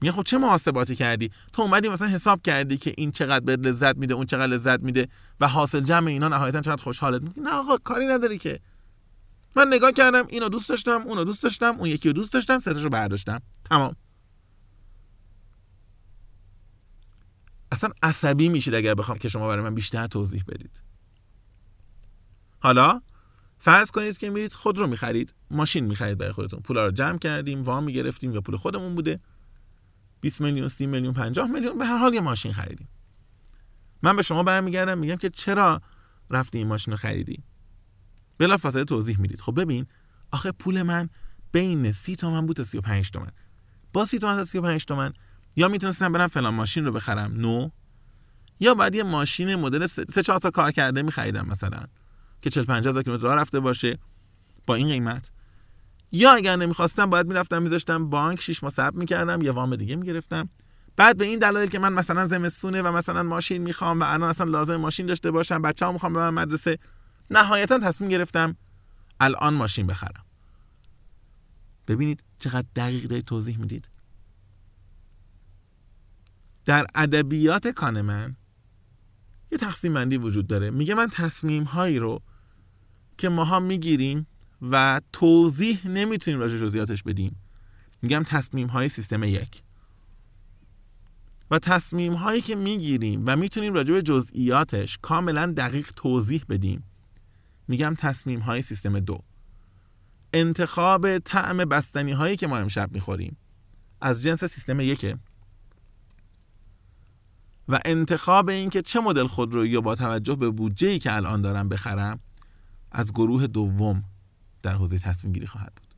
میگه 0.02 0.12
خب 0.12 0.23
چه 0.23 0.38
محاسباتی 0.38 0.97
کردی؟ 0.97 1.30
تو 1.52 1.62
اومدی 1.62 1.88
مثلا 1.88 2.09
حساب 2.09 2.42
کردی 2.42 2.76
که 2.76 2.94
این 2.97 3.12
چقدر 3.12 3.44
به 3.44 3.56
لذت 3.56 3.97
میده 3.97 4.14
اون 4.14 4.26
چقدر 4.26 4.47
لذت 4.47 4.80
میده 4.80 5.09
و 5.40 5.49
حاصل 5.49 5.80
جمع 5.80 6.09
اینا 6.09 6.28
نهایتا 6.28 6.61
چقدر 6.61 6.82
خوشحالت 6.82 7.23
می‌کنه 7.23 7.44
نه 7.44 7.54
آقا 7.54 7.76
کاری 7.76 8.06
نداری 8.06 8.38
که. 8.38 8.61
من 9.56 9.68
نگاه 9.68 9.92
کردم 9.92 10.26
اینو 10.28 10.49
دوست 10.49 10.68
داشتم 10.68 11.02
اونو 11.06 11.25
دوست 11.25 11.42
داشتم 11.42 11.76
اون 11.78 11.88
یکی 11.88 12.09
رو 12.09 12.12
دوست 12.12 12.32
داشتم 12.32 12.59
ستاشو 12.59 12.88
برداشتم. 12.88 13.42
تمام. 13.64 13.97
اصلا 17.73 17.90
عصبی 18.02 18.49
میشید 18.49 18.75
اگر 18.75 18.94
بخوام 18.94 19.18
که 19.18 19.28
شما 19.28 19.49
برای 19.49 19.64
من 19.64 19.75
بیشتر 19.75 20.06
توضیح 20.06 20.44
بدید. 20.49 20.80
حالا 22.61 23.00
فرض 23.59 23.90
کنید 23.90 24.18
که 24.18 24.30
میرید 24.30 24.52
خود 24.52 24.78
رو 24.78 24.87
می‌خرید 24.87 25.35
ماشین 25.50 25.85
می‌خرید 25.85 26.18
برای 26.18 26.32
خودتون. 26.32 26.61
پولا 26.61 26.87
رو 26.87 26.92
جمع 26.92 27.18
کردیم 27.18 27.62
وام 27.62 27.85
می‌گرفتیم 27.85 28.32
یا 28.32 28.40
پول 28.40 28.56
خودمون 28.56 28.94
بوده. 28.94 29.21
20 30.23 30.41
میلیون 30.41 30.69
30 30.69 30.87
میلیون 30.87 31.12
50 31.12 31.47
میلیون 31.47 31.79
به 31.79 31.87
هر 31.87 31.97
حال 31.97 32.14
یه 32.14 32.21
ماشین 32.21 32.52
خریدیم. 32.52 32.88
من 34.02 34.17
به 34.17 34.23
شما 34.23 34.43
برمیگردم 34.43 34.99
میگم 34.99 35.17
که 35.17 35.31
چرا 35.31 35.83
رفتی 36.31 36.59
این 36.59 36.67
ماشین 36.67 36.93
رو 36.93 36.99
خریدی؟ 36.99 37.43
بلا 38.38 38.57
فاصله 38.57 38.85
توضیح 38.85 39.21
می‌دید. 39.21 39.41
خب 39.41 39.61
ببین 39.61 39.87
آخه 40.33 40.52
پول 40.52 40.83
من 40.83 41.09
بین 41.52 41.93
30 41.93 42.17
تومن 42.17 42.47
بود 42.47 42.57
تا 42.57 42.64
35 42.64 43.11
تومن. 43.11 43.31
با 43.93 44.05
30 44.05 44.19
تومن 44.19 44.37
تا 44.37 44.45
35 44.45 44.85
تومن 44.85 45.12
یا 45.57 45.69
می‌تونستم 45.69 46.12
برم 46.12 46.29
فلان 46.29 46.55
ماشین 46.55 46.85
رو 46.85 46.93
بخرم؟ 46.93 47.33
نو. 47.33 47.69
یا 48.61 48.75
بعد 48.75 48.95
یه 48.95 49.02
ماشین 49.02 49.55
مدل 49.55 49.87
سه 49.87 50.23
چهار 50.23 50.38
تا 50.38 50.50
کار 50.50 50.73
کرده 50.73 51.02
میخریدم 51.02 51.47
مثلا 51.47 51.85
که 52.43 52.50
40 52.50 52.64
50 52.64 52.91
هزار 52.91 53.02
کیلومتر 53.02 53.26
رفته 53.26 53.61
باشه 53.61 53.99
با 54.67 54.75
این 54.75 54.88
قیمت. 54.88 55.31
یا 56.12 56.33
اگر 56.33 56.57
نمی‌خواستم 56.57 57.07
باید 57.07 57.26
می‌رفتم 57.26 57.62
میذاشتم 57.62 58.11
بانک 58.11 58.40
6 58.40 58.62
ماه 58.62 58.73
صبر 58.73 58.97
می‌کردم 58.97 59.42
یه 59.42 59.52
وام 59.52 59.76
دیگه 59.76 59.97
می‌گرفتم. 59.97 60.49
بعد 60.97 61.16
به 61.16 61.25
این 61.25 61.38
دلایل 61.38 61.69
که 61.69 61.78
من 61.78 61.92
مثلا 61.92 62.26
زمستونه 62.26 62.83
و 62.83 62.92
مثلا 62.92 63.23
ماشین 63.23 63.62
می‌خوام 63.62 64.00
و 64.00 64.04
الان 64.04 64.31
اصلا 64.31 64.50
لازم 64.50 64.76
ماشین 64.76 65.07
داشته 65.07 65.31
باشم 65.31 65.62
بچه‌ها 65.62 65.92
می‌خوام 65.92 66.12
ببرم 66.12 66.35
مدرسه 66.35 66.78
نهایتا 67.31 67.78
تصمیم 67.78 68.11
گرفتم 68.11 68.57
الان 69.21 69.54
ماشین 69.54 69.87
بخرم. 69.87 70.25
ببینید 71.88 72.23
چقدر 72.38 72.66
دقیق 72.76 73.04
دارید 73.04 73.25
توضیح 73.25 73.59
می‌دید. 73.59 73.88
در 76.64 76.87
ادبیات 76.95 77.69
کانمن 77.69 78.37
یه 79.52 79.59
تقسیم 79.59 79.95
بندی 79.95 80.16
وجود 80.16 80.47
داره. 80.47 80.71
میگه 80.71 80.95
من 80.95 81.09
تصمیم 81.09 81.62
هایی 81.62 81.99
رو 81.99 82.23
که 83.19 83.28
ماها 83.28 83.61
می‌گیریم 83.61 84.26
و 84.71 85.00
توضیح 85.12 85.88
نمی‌تونیم 85.88 86.40
راجع 86.40 86.59
جزئیاتش 86.59 87.02
بدیم. 87.02 87.37
میگم 88.02 88.23
تصمیم 88.23 88.66
های 88.66 88.88
سیستم 88.88 89.23
یک. 89.23 89.62
و 91.50 91.59
تصمیم 91.59 92.12
هایی 92.12 92.40
که 92.40 92.54
می‌گیریم 92.54 93.23
و 93.26 93.37
می‌تونیم 93.37 93.75
راجع 93.75 93.95
به 93.95 94.02
جزئیاتش 94.02 94.99
کاملا 95.02 95.52
دقیق 95.57 95.90
توضیح 95.97 96.45
بدیم. 96.49 96.83
میگم 97.69 97.95
تصمیم 97.99 98.40
های 98.40 98.62
سیستم 98.62 99.00
دو. 99.00 99.19
انتخاب 100.33 101.19
طعم 101.19 101.57
بستنی 101.57 102.12
هایی 102.12 102.37
که 102.37 102.47
ما 102.47 102.59
امشب 102.59 102.92
می‌خوریم. 102.92 103.37
از 104.00 104.23
جنس 104.23 104.45
سیستم 104.45 104.81
یکه. 104.81 105.19
و 107.69 107.81
انتخاب 107.85 108.49
اینکه 108.49 108.83
چه 108.83 109.00
مدل 109.00 109.26
خودرویی 109.26 109.81
با 109.81 109.95
توجه 109.95 110.35
به 110.35 110.50
بودجه 110.50 110.88
ای 110.88 110.99
که 110.99 111.14
الان 111.14 111.42
دارم 111.42 111.69
بخرم 111.69 112.21
از 112.92 113.12
گروه 113.12 113.47
دوم. 113.47 114.04
در 114.62 114.75
حوزه 114.75 114.99
تصمیم 114.99 115.33
گیری 115.33 115.47
خواهد 115.47 115.73
بود. 115.76 115.95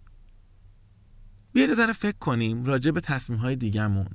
بیاید 1.53 1.75
ذره 1.75 1.93
فکر 1.93 2.19
کنیم 2.19 2.65
راجع 2.65 2.91
به 2.91 3.01
تصمیم 3.01 3.39
های 3.39 3.57
دیگهمون. 3.57 4.07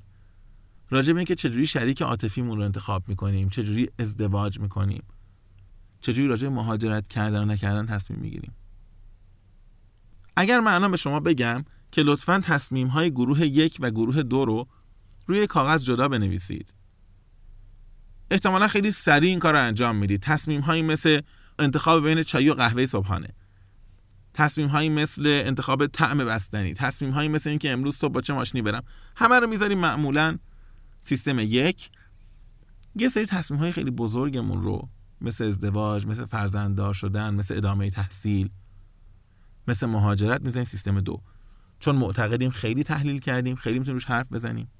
راجع 0.89 1.13
به 1.13 1.19
اینکه 1.19 1.35
چجوری 1.35 1.65
شریک 1.65 2.01
عاطفیمون 2.01 2.57
رو 2.57 2.63
انتخاب 2.63 3.09
می‌کنیم 3.09 3.49
چجوری 3.49 3.89
ازدواج 3.99 4.59
می‌کنیم 4.59 5.03
چجوری 6.01 6.27
راجع 6.27 6.47
مهاجرت 6.47 7.07
کردن 7.07 7.41
و 7.41 7.45
نکردن 7.45 7.85
تصمیم 7.85 8.19
می‌گیریم. 8.19 8.53
اگر 10.35 10.59
من 10.59 10.91
به 10.91 10.97
شما 10.97 11.19
بگم 11.19 11.65
که 11.91 12.01
لطفا 12.03 12.39
تصمیم 12.43 12.87
های 12.87 13.11
گروه 13.11 13.41
یک 13.41 13.77
و 13.79 13.91
گروه 13.91 14.23
دو 14.23 14.45
رو 14.45 14.67
روی 15.27 15.47
کاغذ 15.47 15.83
جدا 15.83 16.07
بنویسید. 16.07 16.73
احتمالا 18.31 18.67
خیلی 18.67 18.91
سریع 18.91 19.29
این 19.29 19.39
کار 19.39 19.53
رو 19.53 19.59
انجام 19.59 19.95
می‌دید. 19.95 20.21
تصمیم 20.21 20.61
هایی 20.61 20.81
مثل 20.81 21.21
انتخاب 21.59 22.03
بین 22.07 22.23
چای 22.23 22.49
و 22.49 22.53
قهوه 22.53 22.85
صبحانه. 22.85 23.29
تصمیم 24.39 24.67
هایی 24.67 24.89
مثل 24.89 25.41
انتخاب 25.45 25.87
طعم 25.87 26.17
بستنی 26.17 26.73
تصمیم 26.73 27.11
هایی 27.11 27.29
مثل 27.29 27.49
اینکه 27.49 27.71
امروز 27.71 27.95
صبح 27.95 28.13
با 28.13 28.21
چه 28.21 28.33
ماشینی 28.33 28.61
برم. 28.61 28.83
همه 29.15 29.39
رو 29.39 29.47
می‌ذاریم 29.47 29.77
معمولا 29.77 30.37
سیستم 31.01 31.39
یک. 31.39 31.89
یه 32.95 33.09
سری 33.09 33.25
تصمیم 33.25 33.59
های 33.59 33.71
خیلی 33.71 33.91
بزرگمون 33.91 34.61
رو 34.61 34.89
مثل 35.21 35.43
ازدواج 35.43 36.05
مثل 36.05 36.25
فرزنددار 36.25 36.93
شدن 36.93 37.33
مثل 37.33 37.57
ادامه 37.57 37.89
تحصیل 37.89 38.49
مثل 39.67 39.87
مهاجرت 39.87 40.41
می‌زنیم 40.41 40.65
سیستم 40.65 41.01
دو. 41.01 41.21
چون 41.79 41.95
معتقدیم 41.95 42.49
خیلی 42.49 42.83
تحلیل 42.83 43.19
کردیم 43.19 43.55
خیلی 43.55 43.79
می‌تونیم 43.79 43.95
روش 43.95 44.05
حرف 44.05 44.31
بزنیم. 44.31 44.71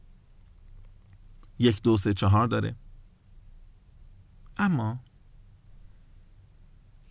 یک 1.60 1.82
دو 1.82 1.98
سه 1.98 2.14
چهار 2.14 2.48
داره. 2.48 2.76
اما 4.58 5.00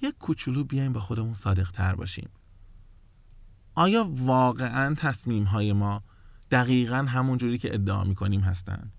یک 0.03 0.19
کوچولو 0.19 0.65
بیایم 0.65 0.93
با 0.93 1.01
خودمون 1.01 1.35
صادق 1.35 1.71
تر 1.71 1.95
باشیم. 1.95 2.29
آیا 3.79 4.11
واقعا 4.11 4.95
تصمیم 4.95 5.45
های 5.45 5.73
ما 5.73 6.03
دقیقا 6.51 6.97
همون 6.97 7.39
جوری 7.39 7.59
که 7.59 7.75
ادعا 7.75 8.05
می‌کنیم 8.05 8.41
هستن؟ 8.41 8.93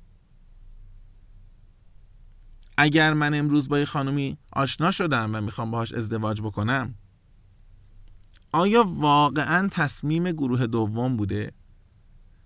اگر 2.78 3.14
من 3.14 3.34
امروز 3.34 3.70
با 3.70 3.80
یه 3.80 3.86
خانمی 3.86 4.38
آشنا 4.54 4.92
شدم 4.92 5.36
و 5.36 5.42
می‌خوام 5.42 5.72
باهاش 5.72 5.94
ازدواج 5.94 6.42
بکنم 6.42 6.96
آیا 8.52 8.84
واقعا 8.84 9.68
تصمیم 9.72 10.32
گروه 10.32 10.68
دوم 10.68 11.18
بوده؟ 11.18 11.52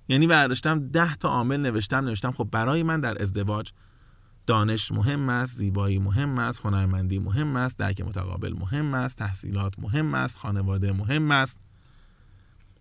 یعنی 0.08 0.28
برداشتم 0.28 0.88
ده 0.88 1.16
تا 1.16 1.30
عامل 1.30 1.58
نوشتم 1.58 2.06
نوشتم 2.06 2.32
خب 2.32 2.50
برای 2.52 2.84
من 2.84 3.00
در 3.00 3.22
ازدواج 3.22 3.72
دانش 4.48 4.92
مهم 4.92 5.30
است 5.30 5.58
زیبایی 5.58 6.00
مهم 6.00 6.40
است 6.40 6.60
هنرمندی 6.66 7.20
مهم 7.20 7.56
است 7.56 7.78
درک 7.78 8.02
متقابل 8.02 8.54
مهم 8.54 8.94
است 8.94 9.18
تحصیلات 9.18 9.80
مهم 9.80 10.14
است 10.14 10.38
خانواده 10.38 10.92
مهم 10.92 11.32
است. 11.32 11.60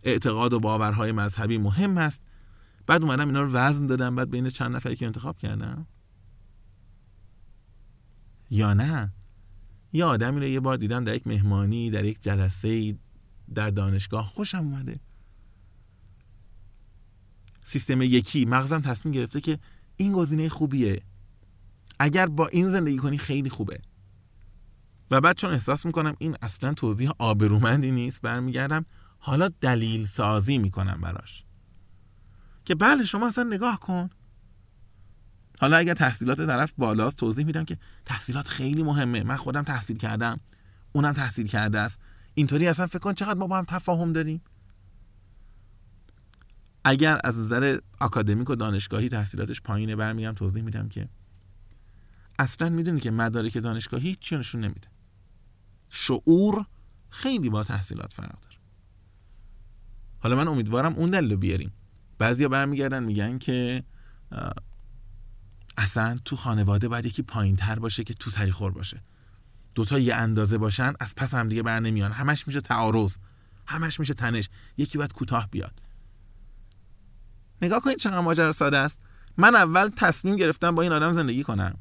اعتقاد 0.02 0.52
و 0.52 0.60
باورهای 0.60 1.12
مذهبی 1.12 1.58
مهم 1.58 1.98
است. 1.98 2.22
بعد 2.86 3.02
اومدم 3.02 3.26
اینا 3.26 3.42
رو 3.42 3.52
وزن 3.52 3.86
دادم 3.86 4.16
بعد 4.16 4.30
بین 4.30 4.50
چند 4.50 4.76
نفری 4.76 4.96
که 4.96 5.06
انتخاب 5.06 5.38
کردم. 5.38 5.86
یا 8.50 8.74
نه؟ 8.74 9.12
یه 9.92 10.04
آدمی 10.04 10.40
رو 10.40 10.46
یه 10.46 10.60
بار 10.60 10.76
دیدم 10.76 11.04
در 11.04 11.14
یک 11.14 11.26
مهمانی 11.26 11.90
در 11.90 12.04
یک 12.04 12.22
جلسه 12.22 12.96
در 13.54 13.70
دانشگاه 13.70 14.26
خوشم 14.26 14.58
اومده. 14.58 15.00
سیستم 17.64 18.02
یکی. 18.02 18.44
مغزم 18.44 18.80
تصمیم 18.80 19.14
گرفته 19.14 19.40
که 19.40 19.58
این 19.96 20.12
گزینه 20.12 20.48
خوبیه. 20.48 21.02
اگر 21.98 22.26
با 22.26 22.46
این 22.46 22.68
زندگی 22.68 22.96
کنی 22.96 23.18
خیلی 23.18 23.50
خوبه. 23.50 23.80
و 25.10 25.20
بعد 25.20 25.36
چون 25.36 25.52
احساس 25.52 25.86
می‌کنم 25.86 26.16
این 26.18 26.36
اصلا 26.42 26.74
توضیح 26.74 27.10
آبرومندی 27.18 27.90
نیست 27.90 28.20
برمیگردم 28.20 28.86
حالا 29.24 29.48
دلیل 29.60 30.06
سازی 30.06 30.58
می‌کنم 30.58 31.00
براش. 31.00 31.44
که 32.64 32.74
بله 32.74 33.04
شما 33.04 33.28
اصلا 33.28 33.44
نگاه 33.44 33.80
کن. 33.80 34.10
حالا 35.60 35.76
اگر 35.76 35.94
تحصیلات 35.94 36.38
طرف 36.38 36.72
بالاست 36.78 37.16
توضیح 37.16 37.46
میدم 37.46 37.64
که 37.64 37.78
تحصیلات 38.04 38.48
خیلی 38.48 38.82
مهمه. 38.82 39.22
من 39.22 39.36
خودم 39.36 39.62
تحصیل 39.62 39.96
کردم. 39.96 40.40
اونم 40.92 41.12
تحصیل 41.12 41.46
کرده 41.46 41.78
است. 41.78 41.98
اینطوری 42.34 42.68
اصلا 42.68 42.86
فکر 42.86 42.98
کن 42.98 43.12
چقدر 43.12 43.38
ما 43.38 43.46
با 43.46 43.58
هم 43.58 43.64
تفاهم 43.64 44.12
داریم. 44.12 44.42
اگر 46.84 47.20
از 47.24 47.38
نظر 47.38 47.78
آکادمیک 48.00 48.50
و 48.50 48.54
دانشگاهی 48.54 49.08
تحصیلاتش 49.08 49.60
پایینه 49.60 49.96
برمیگم 49.96 50.32
توضیح 50.32 50.62
میدم 50.62 50.88
که 50.88 51.08
اصلا 52.38 52.68
می‌دونی 52.68 53.00
که 53.00 53.10
مدارک 53.10 53.58
دانشگاهی 53.58 54.16
چی 54.20 54.36
نشون 54.36 54.60
نمیده. 54.60 54.88
شعور 55.88 56.66
خیلی 57.10 57.50
با 57.50 57.64
تحصیلات 57.64 58.12
فرق 58.12 58.40
داره. 58.40 58.51
حالا 60.22 60.36
من 60.36 60.48
امیدوارم 60.48 60.94
اون 60.94 61.10
دلیل 61.10 61.30
رو 61.30 61.36
بیاریم. 61.36 61.72
بعضیا 62.18 62.48
برمیگردن 62.48 63.02
میگن 63.02 63.38
که 63.38 63.84
اصلا 65.76 66.18
تو 66.24 66.36
خانواده 66.36 66.88
باید 66.88 67.06
یکی 67.06 67.22
پایین 67.22 67.56
تر 67.56 67.78
باشه 67.78 68.04
که 68.04 68.14
تو 68.14 68.30
سری 68.30 68.52
خور 68.52 68.72
باشه. 68.72 69.02
دوتا 69.74 69.98
یه 69.98 70.14
اندازه 70.14 70.58
باشن 70.58 70.92
از 71.00 71.14
پس 71.14 71.34
هم 71.34 71.48
دیگه 71.48 71.62
بر 71.62 71.80
نمیان 71.80 72.12
همش 72.12 72.46
میشه 72.46 72.60
تعارض. 72.60 73.16
همش 73.66 74.00
میشه 74.00 74.14
تنش. 74.14 74.48
یکی 74.76 74.98
باید 74.98 75.12
کوتاه 75.12 75.48
بیاد. 75.50 75.82
نگاه 77.62 77.80
کنید 77.80 77.98
چقدر 77.98 78.20
ماجرا 78.20 78.52
ساده 78.52 78.78
است. 78.78 78.98
من 79.36 79.56
اول 79.56 79.88
تصمیم 79.88 80.36
گرفتم 80.36 80.74
با 80.74 80.82
این 80.82 80.92
آدم 80.92 81.10
زندگی 81.10 81.42
کنم. 81.42 81.78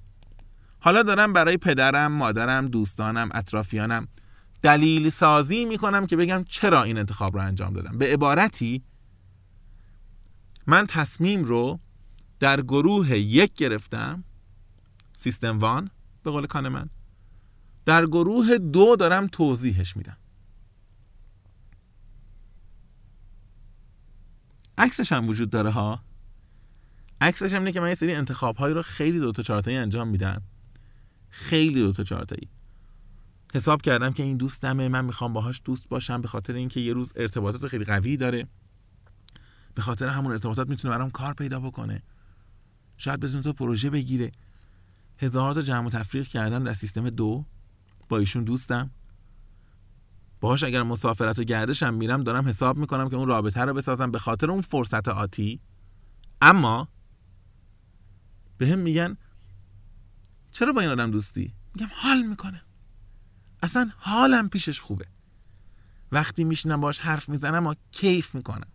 حالا 0.79 1.03
دارم 1.03 1.33
برای 1.33 1.57
پدرم، 1.57 2.11
مادرم، 2.11 2.67
دوستانم، 2.67 3.29
اطرافیانم 3.33 4.07
دلیل 4.61 5.09
سازی 5.09 5.65
می‌کنم 5.65 6.05
که 6.05 6.17
بگم 6.17 6.43
چرا 6.49 6.83
این 6.83 6.97
انتخاب 6.97 7.37
رو 7.37 7.43
انجام 7.43 7.73
دادم. 7.73 7.97
به 7.97 8.13
عبارتی 8.13 8.83
من 10.67 10.85
تصمیم 10.87 11.43
رو 11.43 11.79
در 12.39 12.61
گروه 12.61 13.11
یک 13.11 13.53
گرفتم 13.53 14.23
سیستم 15.15 15.59
وان 15.59 15.89
به 16.23 16.31
قول 16.31 16.45
کان 16.45 16.67
من 16.67 16.89
در 17.85 18.05
گروه 18.05 18.57
دو 18.57 18.95
دارم 18.95 19.27
توضیحش 19.27 19.97
میدم. 19.97 20.17
عکسش 24.77 25.11
هم 25.11 25.27
وجود 25.27 25.49
داره 25.49 25.69
ها. 25.69 26.03
عکسش 27.21 27.53
هم 27.53 27.61
اینه 27.61 27.71
که 27.71 27.79
من 27.79 27.89
یه 27.89 27.95
سری 27.95 28.13
انتخاب 28.13 28.55
هایی 28.55 28.73
رو 28.73 28.81
خیلی 28.81 29.19
دو 29.19 29.31
تا 29.31 29.43
چهارتایی 29.43 29.77
انجام 29.77 30.07
میدم. 30.07 30.41
خیلی 31.29 31.81
دو 31.81 31.91
تا 31.91 32.03
چهارتایی. 32.03 32.49
حساب 33.53 33.81
کردم 33.81 34.13
که 34.13 34.23
این 34.23 34.37
دوستمه 34.37 34.87
من 34.87 35.05
می‌خوام 35.05 35.33
باهاش 35.33 35.61
دوست 35.65 35.89
باشم 35.89 36.21
به 36.21 36.27
خاطر 36.27 36.53
اینکه 36.53 36.79
یه 36.79 36.93
روز 36.93 37.13
ارتباطات 37.15 37.67
خیلی 37.67 37.85
قوی 37.85 38.17
داره. 38.17 38.47
به 39.75 39.81
خاطر 39.81 40.07
همون 40.07 40.31
ارتباطات 40.31 40.69
می‌تونه 40.69 40.95
برام 40.95 41.09
کار 41.09 41.33
پیدا 41.33 41.59
بکنه. 41.59 42.03
شاید 42.97 43.19
بزنه 43.19 43.41
تو 43.41 43.53
پروژه 43.53 43.89
بگیره. 43.89 44.31
هزار 45.17 45.53
تا 45.53 45.61
جمع 45.61 45.87
و 45.87 45.89
تفریق 45.89 46.27
کردم 46.27 46.63
در 46.63 46.73
سیستم 46.73 47.09
دو. 47.09 47.45
با 48.09 48.17
ایشون 48.17 48.43
دوستم. 48.43 48.91
باهاش 50.39 50.63
اگر 50.63 50.83
مسافرت 50.83 51.39
و 51.39 51.43
گردشم 51.43 51.93
میرم 51.93 52.23
دارم 52.23 52.47
حساب 52.47 52.77
می‌کنم 52.77 53.09
که 53.09 53.15
اون 53.15 53.27
رابطه 53.27 53.61
رو 53.61 53.73
بسازم 53.73 54.11
به 54.11 54.19
خاطر 54.19 54.51
اون 54.51 54.61
فرصت 54.61 55.07
آتی. 55.07 55.61
اما 56.41 56.87
به 58.57 58.75
میگن 58.75 59.17
چرا 60.51 60.73
با 60.73 60.81
این 60.81 60.89
آدم 60.89 61.11
دوستی؟ 61.11 61.53
میگم 61.75 61.89
حال 61.93 62.21
می‌کنه. 62.21 62.61
اصلا 63.61 63.91
حالم 63.97 64.49
پیشش 64.49 64.79
خوبه. 64.79 65.07
وقتی 66.11 66.43
میشینم 66.43 66.81
باش 66.81 66.99
حرف 66.99 67.29
می‌زنم 67.29 67.67
و 67.67 67.73
کیف 67.91 68.35
می‌کنم. 68.35 68.67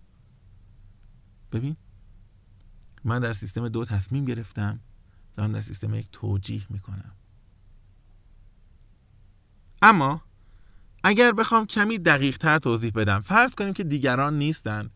ببین 1.53 1.77
من 3.05 3.21
در 3.21 3.33
سیستم 3.33 3.69
دو 3.69 3.85
تصمیم 3.85 4.25
گرفتم 4.25 4.81
دارم 5.35 5.53
در 5.53 5.63
سیستم 5.63 5.95
یک 5.95 6.09
توجیه 6.13 6.67
می‌کنم. 6.71 7.13
اما 9.83 10.23
اگر 11.05 11.33
بخوام 11.33 11.67
کمی 11.67 11.99
دقیق 11.99 12.39
تر 12.39 12.59
توضیح 12.59 12.93
بدم 12.95 13.21
فرض 13.21 13.55
کنیم 13.55 13.73
که 13.73 13.85
دیگران 13.85 14.39
نیستن. 14.39 14.91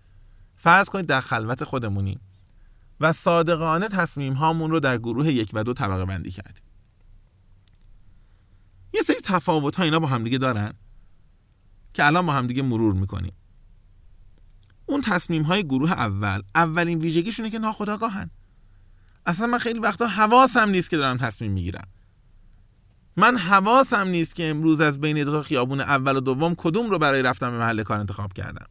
فرض 0.57 0.89
کنید 0.89 1.07
در 1.07 1.21
خلوت 1.21 1.65
خودمونیم 1.65 2.21
و 3.01 3.13
صادقانه 3.13 3.89
تصمیم 3.89 4.33
هامون 4.33 4.71
رو 4.71 4.81
در 4.81 4.99
گروه 4.99 5.29
یک 5.29 5.51
و 5.53 5.65
دو 5.65 5.75
طبقه 5.75 6.05
بندی 6.05 6.31
کردیم. 6.31 6.65
یه 8.95 9.03
سری 9.03 9.21
تفاوت 9.23 9.77
ها 9.77 9.83
اینا 9.83 10.01
با 10.01 10.07
همدیگه 10.07 10.39
دارن 10.39 10.73
که 11.95 12.07
الان 12.07 12.27
با 12.27 12.33
همدیگه 12.33 12.63
مرور 12.63 12.95
می‌کنیم. 12.95 13.33
اون 14.87 15.01
تصمیم 15.01 15.43
های 15.43 15.65
گروه 15.65 15.93
اول 15.93 16.43
اولین 16.55 16.99
ویژگیشونه 16.99 17.51
که 17.51 17.59
ناخداگاهن 17.59 18.31
اصلا 19.27 19.47
من 19.47 19.59
خیلی 19.59 19.79
وقتا 19.79 20.07
حواسم 20.07 20.69
نیست 20.69 20.91
که 20.91 20.97
دارم 20.97 21.17
تصمیم 21.17 21.53
می‌گیرم. 21.53 21.89
من 23.17 23.37
حواسم 23.37 24.09
نیست 24.09 24.35
که 24.35 24.51
امروز 24.51 24.81
از 24.81 25.01
بین 25.01 25.25
دو 25.25 25.31
تا 25.31 25.43
خیابون 25.43 25.81
اول 25.81 26.17
و 26.17 26.21
دوم 26.21 26.55
کدوم 26.55 26.91
رو 26.91 26.99
برای 26.99 27.23
رفتن 27.23 27.51
به 27.51 27.59
محل 27.59 27.83
کار 27.83 28.01
انتخاب 28.01 28.33
کردم. 28.33 28.67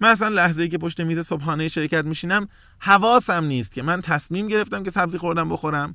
من 0.00 0.08
اصلا 0.08 0.28
لحظه 0.28 0.62
ای 0.62 0.68
که 0.68 0.78
پشت 0.78 1.00
میز 1.00 1.20
صبحانه 1.20 1.68
شرکت 1.68 2.04
میشینم 2.04 2.48
حواسم 2.78 3.44
نیست 3.44 3.72
که 3.72 3.82
من 3.82 4.00
تصمیم 4.00 4.48
گرفتم 4.48 4.82
که 4.82 4.90
سبزی 4.90 5.18
خوردم 5.18 5.48
بخورم 5.48 5.94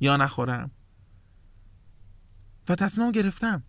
یا 0.00 0.16
نخورم. 0.16 0.70
و 2.68 2.74
تصمیم 2.74 3.12
گرفتم. 3.12 3.62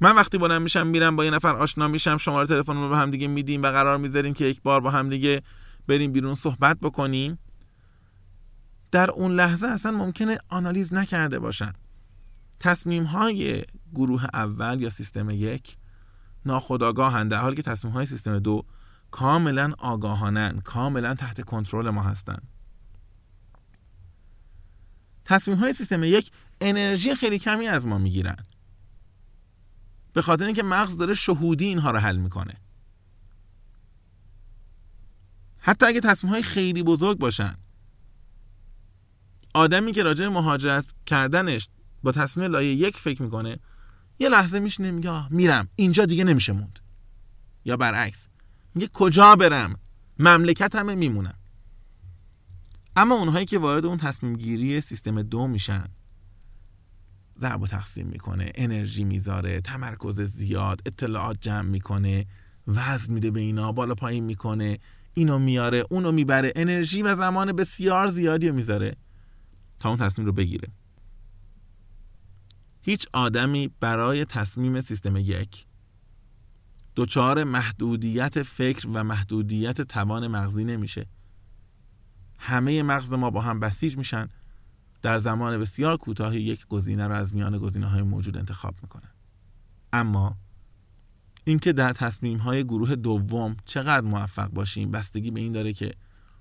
من 0.00 0.14
وقتی 0.14 0.38
بلند 0.38 0.62
میشم 0.62 0.86
میرم 0.86 1.16
با 1.16 1.24
یه 1.24 1.30
نفر 1.30 1.54
آشنا 1.54 1.88
میشم 1.88 2.16
شماره 2.16 2.46
تلفن 2.46 2.76
رو 2.76 2.88
به 2.88 2.96
هم 2.96 3.10
دیگه 3.10 3.26
میدیم 3.26 3.62
و 3.62 3.66
قرار 3.66 3.98
می‌ذاریم 3.98 4.34
که 4.34 4.44
یک 4.44 4.62
بار 4.62 4.80
با 4.80 4.90
هم 4.90 5.08
دیگه 5.08 5.42
بریم 5.86 6.12
بیرون 6.12 6.34
صحبت 6.34 6.80
بکنیم. 6.80 7.38
در 8.90 9.10
اون 9.10 9.32
لحظه 9.32 9.66
اصلا 9.66 9.92
ممکنه 9.92 10.38
آنالیز 10.48 10.94
نکرده 10.94 11.38
باشن. 11.38 11.72
تصمیم 12.60 13.04
های 13.04 13.64
گروه 13.94 14.24
اول 14.34 14.80
یا 14.80 14.90
سیستم 14.90 15.30
یک 15.30 15.76
ناخداگاهن 16.46 17.28
در 17.28 17.38
حالی 17.38 17.56
که 17.56 17.62
تصمیم 17.62 17.94
های 17.94 18.06
سیستم 18.06 18.38
دو 18.38 18.64
کاملا 19.10 19.72
آگاهانن 19.78 20.60
کاملا 20.60 21.14
تحت 21.14 21.40
کنترل 21.40 21.90
ما 21.90 22.02
هستن. 22.02 22.38
تصمیم 25.24 25.56
های 25.56 25.72
سیستم 25.72 26.04
یک 26.04 26.30
انرژی 26.60 27.14
خیلی 27.14 27.38
کمی 27.38 27.66
از 27.66 27.86
ما 27.86 27.98
می‌گیرن. 27.98 28.36
به 30.12 30.22
خاطر 30.22 30.44
اینکه 30.44 30.62
مغز 30.62 30.96
داره 30.96 31.14
شهودی 31.14 31.64
اینها 31.64 31.90
رو 31.90 31.98
حل 31.98 32.16
می‌کنه. 32.16 32.54
حتی 35.58 35.86
اگه 35.86 36.00
تصمیم 36.00 36.32
های 36.32 36.42
خیلی 36.42 36.82
بزرگ 36.82 37.18
باشن 37.18 37.54
آدمی 39.54 39.92
که 39.92 40.02
راجع 40.02 40.28
مهاجرت 40.28 40.94
کردنش 41.06 41.68
با 42.02 42.12
تصمیم 42.12 42.50
لایه 42.50 42.74
یک 42.74 42.96
فکر 42.96 43.22
می‌کنه 43.22 43.58
یه 44.18 44.28
لحظه 44.28 44.58
میشینه 44.58 44.90
میگه 44.90 45.32
میرم. 45.32 45.68
اینجا 45.76 46.06
دیگه 46.06 46.24
نمیشه 46.24 46.52
موند. 46.52 46.78
یا 47.64 47.76
برعکس 47.76 48.28
میگه 48.74 48.88
کجا 48.92 49.36
برم؟ 49.36 49.78
مملکت 50.18 50.74
همه 50.74 50.94
میمونم 50.94 51.38
اما 52.96 53.14
اونهایی 53.14 53.46
که 53.46 53.58
وارد 53.58 53.86
اون 53.86 53.96
تصمیم 53.96 54.36
گیری 54.36 54.80
سیستم 54.80 55.22
دو 55.22 55.46
میشن. 55.46 55.88
ضرب 57.38 57.62
و 57.62 57.66
تقسیم 57.66 58.06
می‌کنه 58.06 58.52
انرژی 58.54 59.04
می‌ذاره 59.04 59.60
تمرکز 59.60 60.20
زیاد 60.20 60.80
اطلاعات 60.86 61.36
جمع 61.40 61.68
می‌کنه 61.68 62.26
وزن 62.66 63.14
میده 63.14 63.30
به 63.30 63.40
اینا 63.40 63.72
بالا 63.72 63.94
پایین 63.94 64.24
می‌کنه 64.24 64.78
اینو 65.14 65.38
میاره 65.38 65.84
اونو 65.90 66.12
می‌بره. 66.12 66.52
انرژی 66.56 67.02
و 67.02 67.14
زمان 67.14 67.52
بسیار 67.52 68.06
زیادی 68.06 68.50
می‌ذاره 68.50 68.96
تا 69.78 69.88
اون 69.88 69.98
تصمیم 69.98 70.26
رو 70.26 70.32
بگیره. 70.32 70.68
هیچ 72.82 73.06
آدمی 73.12 73.70
برای 73.80 74.24
تصمیم 74.24 74.80
سیستم 74.80 75.16
یک 75.16 75.66
دچار 76.96 77.44
محدودیت 77.44 78.42
فکر 78.42 78.88
و 78.94 79.04
محدودیت 79.04 79.80
توان 79.80 80.26
مغزی 80.26 80.64
نمیشه. 80.64 81.06
همه 82.38 82.82
مغز 82.82 83.12
ما 83.12 83.30
با 83.30 83.40
هم 83.40 83.60
بسیج 83.60 83.96
میشن. 83.96 84.28
در 85.02 85.18
زمان 85.18 85.58
بسیار 85.58 85.96
کوتاهی 85.96 86.40
یک 86.40 86.66
گزینه 86.66 87.06
رو 87.06 87.14
از 87.14 87.34
میان 87.34 87.58
گزینه 87.58 87.86
های 87.86 88.02
موجود 88.02 88.36
انتخاب 88.36 88.74
می‌کنن 88.82 89.10
اما 89.92 90.36
اینکه 91.44 91.72
در 91.72 91.92
تصمیم 91.92 92.38
های 92.38 92.64
گروه 92.64 92.94
دوم 92.94 93.56
چقدر 93.64 94.06
موفق 94.06 94.50
باشیم 94.50 94.90
بستگی 94.90 95.30
به 95.30 95.40
این 95.40 95.52
داره 95.52 95.72
که 95.72 95.94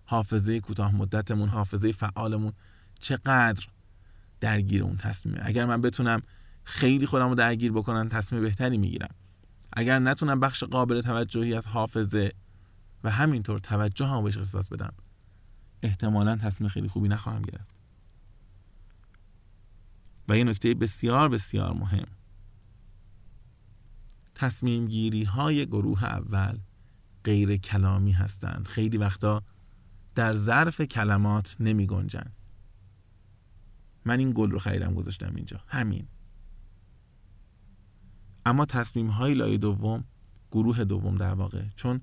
حافظه 0.06 0.60
کوتاه 0.60 0.96
مدتمون 0.96 1.50
حافظه 1.50 1.92
فعالمون 1.92 2.54
چقدر 3.00 3.68
درگیر 4.40 4.84
اون 4.84 4.98
تصمیمه. 4.98 5.40
اگر 5.44 5.66
من 5.66 5.82
بتونم 5.82 6.22
خیلی 6.64 7.06
خودم 7.06 7.30
رو 7.30 7.36
درگیر 7.36 7.72
بکنم 7.72 8.10
تصمیم 8.10 8.42
بهتری 8.42 8.78
می‌گیرم. 8.78 9.16
اگر 9.74 10.00
نتونم 10.00 10.40
بخش 10.40 10.64
قابل 10.64 11.02
توجهی 11.02 11.54
از 11.54 11.68
حافظه 11.68 12.32
و 13.04 13.12
همینطور 13.12 13.60
توجه 13.60 14.06
هم 14.06 14.24
بهش 14.24 14.38
احساس 14.38 14.70
بدم 14.70 14.94
احتمالا 15.84 16.36
تصمیم 16.36 16.67
خیلی 16.67 16.88
خوبی 16.88 17.08
نخواهم 17.08 17.41
گرفت. 17.41 17.74
و 20.30 20.38
یه 20.38 20.43
نکته 20.43 20.74
بسیار 20.74 21.30
بسیار 21.30 21.74
مهم. 21.74 22.08
تصمیم 24.36 24.88
گیری 24.88 25.24
های 25.24 25.65
گروه 25.65 26.04
اول 26.04 26.58
غیر 27.24 27.58
کلامی 27.58 28.12
هستند. 28.12 28.67
خیلی 28.67 28.98
وقتا 28.98 29.43
در 30.15 30.34
ظرف 30.34 30.82
کلمات 30.82 31.56
نمی 31.60 31.88
گنجن. 31.88 32.32
من 34.06 34.19
این 34.19 34.32
گل 34.36 34.52
رو 34.52 34.60
خریدم 34.60 34.93
گذاشتم 34.93 35.36
اینجا. 35.36 35.62
همین. 35.67 36.08
اما 38.46 38.65
تصمیم 38.65 39.08
های 39.08 39.34
لایه 39.34 39.58
دوم 39.58 40.04
گروه 40.52 40.84
دوم 40.84 41.15
در 41.15 41.34
واقع 41.34 41.63
چون 41.76 42.02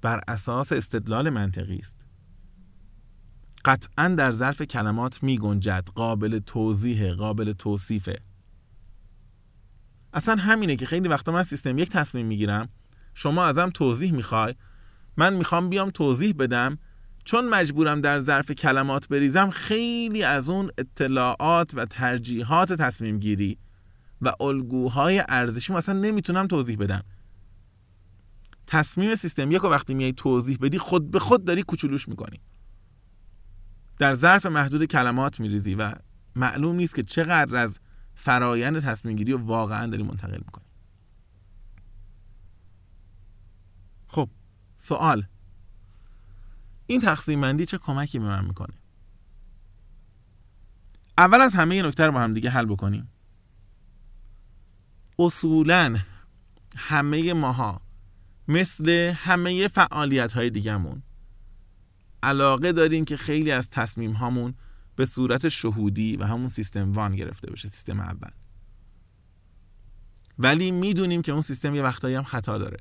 بر 0.00 0.20
اساس 0.28 0.72
استدلال 0.72 1.30
منطقی 1.30 1.76
است. 1.76 2.07
قطعا 3.68 4.08
در 4.08 4.30
ظرف 4.30 4.62
کلمات 4.62 5.22
می 5.22 5.38
گنجد 5.38 5.88
قابل 5.94 6.38
توضیح 6.38 7.12
قابل 7.12 7.52
توصیفه. 7.52 8.18
اصلا 10.12 10.36
همینه 10.36 10.76
که 10.76 10.86
خیلی 10.86 11.08
وقتا 11.08 11.32
من 11.32 11.44
سیستم 11.44 11.78
یک 11.78 11.88
تصمیم 11.88 12.26
می‌گیرم 12.26 12.68
شما 13.14 13.44
ازم 13.44 13.70
توضیح 13.70 14.12
می‌خوای 14.12 14.54
من 15.16 15.34
می‌خوام 15.34 15.68
بیام 15.68 15.90
توضیح 15.90 16.34
بدم 16.38 16.78
چون 17.24 17.48
مجبورم 17.48 18.00
در 18.00 18.18
ظرف 18.18 18.50
کلمات 18.50 19.08
بریزم 19.08 19.50
خیلی 19.50 20.22
از 20.22 20.48
اون 20.48 20.70
اطلاعات 20.78 21.74
و 21.74 21.86
ترجیحات 21.86 22.72
تصمیم 22.72 23.18
گیری 23.18 23.58
و 24.22 24.32
الگوهای 24.40 25.24
ارزشی 25.28 25.72
اصلا 25.72 25.94
نمی‌تونم 26.00 26.46
توضیح 26.46 26.76
بدم. 26.76 27.04
تصمیم 28.66 29.14
سیستم 29.14 29.52
یک 29.52 29.64
وقتی 29.64 29.94
میای 29.94 30.12
توضیح 30.12 30.58
بدی 30.60 30.78
خود 30.78 31.10
به 31.10 31.18
خود 31.18 31.44
داری 31.44 31.62
کوچولوش 31.62 32.08
می‌کنی. 32.08 32.40
در 33.98 34.12
ظرف 34.12 34.46
محدود 34.46 34.84
کلمات 34.84 35.40
میریزی 35.40 35.74
و 35.74 35.94
معلوم 36.36 36.76
نیست 36.76 36.94
که 36.94 37.02
چقدر 37.02 37.56
از 37.56 37.80
فرایند 38.14 38.80
تصمیم 38.80 39.16
گیری 39.16 39.32
رو 39.32 39.38
واقعا 39.38 39.86
داری 39.86 40.02
منتقل 40.02 40.38
می‌کنی. 40.38 40.64
خب 44.06 44.30
سوال. 44.76 45.26
این 46.86 47.00
تقسیم 47.00 47.40
بندی 47.40 47.66
چه 47.66 47.78
کمکی 47.78 48.18
به 48.18 48.24
من 48.24 48.44
می‌کنه؟ 48.44 48.74
اول 51.18 51.40
از 51.40 51.54
همه 51.54 51.82
نکته 51.82 52.06
رو 52.06 52.12
با 52.12 52.20
هم 52.20 52.34
دیگه 52.34 52.50
حل 52.50 52.66
بکنیم. 52.66 53.08
اصولا 55.18 55.96
همه 56.76 57.32
ماها 57.32 57.80
مثل 58.48 59.12
همه 59.16 59.68
فعالیت 59.68 60.32
های 60.32 60.50
دیگهمون 60.50 61.02
علاقه 62.22 62.72
داریم 62.72 63.04
که 63.04 63.16
خیلی 63.16 63.50
از 63.50 63.70
تصمیم 63.70 64.12
هامون 64.12 64.54
به 64.96 65.06
صورت 65.06 65.48
شهودی 65.48 66.16
و 66.16 66.24
همون 66.24 66.48
سیستم 66.48 66.92
وان 66.92 67.16
گرفته 67.16 67.50
بشه 67.50 67.68
سیستم 67.68 68.00
اول. 68.00 68.30
ولی 70.38 70.70
می‌دونیم 70.70 71.22
که 71.22 71.32
اون 71.32 71.42
سیستم 71.42 71.74
یه 71.74 71.82
وقتایی 71.82 72.14
هم 72.14 72.22
خطا 72.22 72.58
داره. 72.58 72.78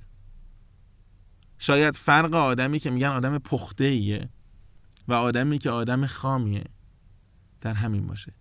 شاید 1.57 1.95
فرق 1.95 2.33
آدمی 2.33 2.79
که 2.79 2.89
میگن 2.89 3.07
آدم 3.07 3.37
پخته 3.37 3.83
ایه 3.83 4.29
و 5.07 5.13
آدمی 5.13 5.59
که 5.59 5.69
آدم 5.69 6.05
خامیه 6.05 6.63
در 7.61 7.73
همین 7.73 8.07
باشه. 8.07 8.33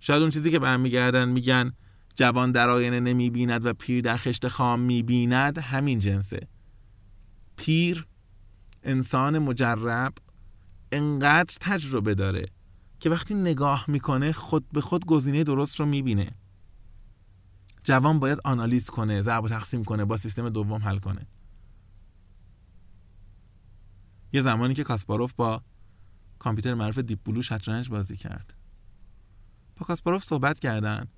شاید 0.00 0.22
اون 0.22 0.30
چیزی 0.30 0.50
که 0.50 0.58
برمیگردن 0.58 1.28
میگن 1.28 1.72
جوان 2.14 2.52
در 2.52 2.68
آینه 2.68 3.00
نمی‌بیند 3.00 3.66
و 3.66 3.72
پیر 3.72 4.00
در 4.00 4.16
خشت 4.16 4.48
خام 4.48 4.80
می‌بیند 4.80 5.58
همین 5.58 5.98
جنسه. 5.98 6.48
پیر 7.56 8.06
انسان 8.82 9.38
مجرب 9.38 10.14
انقدر 10.92 11.54
تجربه 11.60 12.14
داره 12.14 12.46
که 13.00 13.10
وقتی 13.10 13.34
نگاه 13.34 13.84
می‌کنه 13.88 14.32
خود 14.32 14.68
به 14.68 14.80
خود 14.80 15.06
گزینه 15.06 15.44
درست 15.44 15.80
رو 15.80 15.86
می‌بینه. 15.86 16.30
جوان 17.84 18.18
باید 18.18 18.38
آنالیز 18.44 18.90
کنه 18.90 19.22
ضرب 19.22 19.44
و 19.44 19.48
تقسیم 19.48 19.84
کنه 19.84 20.04
با 20.04 20.16
سیستم 20.16 20.48
دوم 20.48 20.82
حل 20.82 20.98
کنه. 20.98 21.26
یه 24.32 24.42
زمانی 24.42 24.74
که 24.74 24.84
کاسپاروف 24.84 25.32
با 25.32 25.62
کامپیوتر 26.38 26.74
معروف 26.74 26.98
دیپ 26.98 27.18
بلو 27.24 27.42
شطرنج 27.42 27.88
بازی 27.88 28.16
کرد. 28.16 28.54
با 29.76 29.86
کاسپاروف 29.86 30.24
صحبت 30.24 30.60
کردن. 30.60 31.08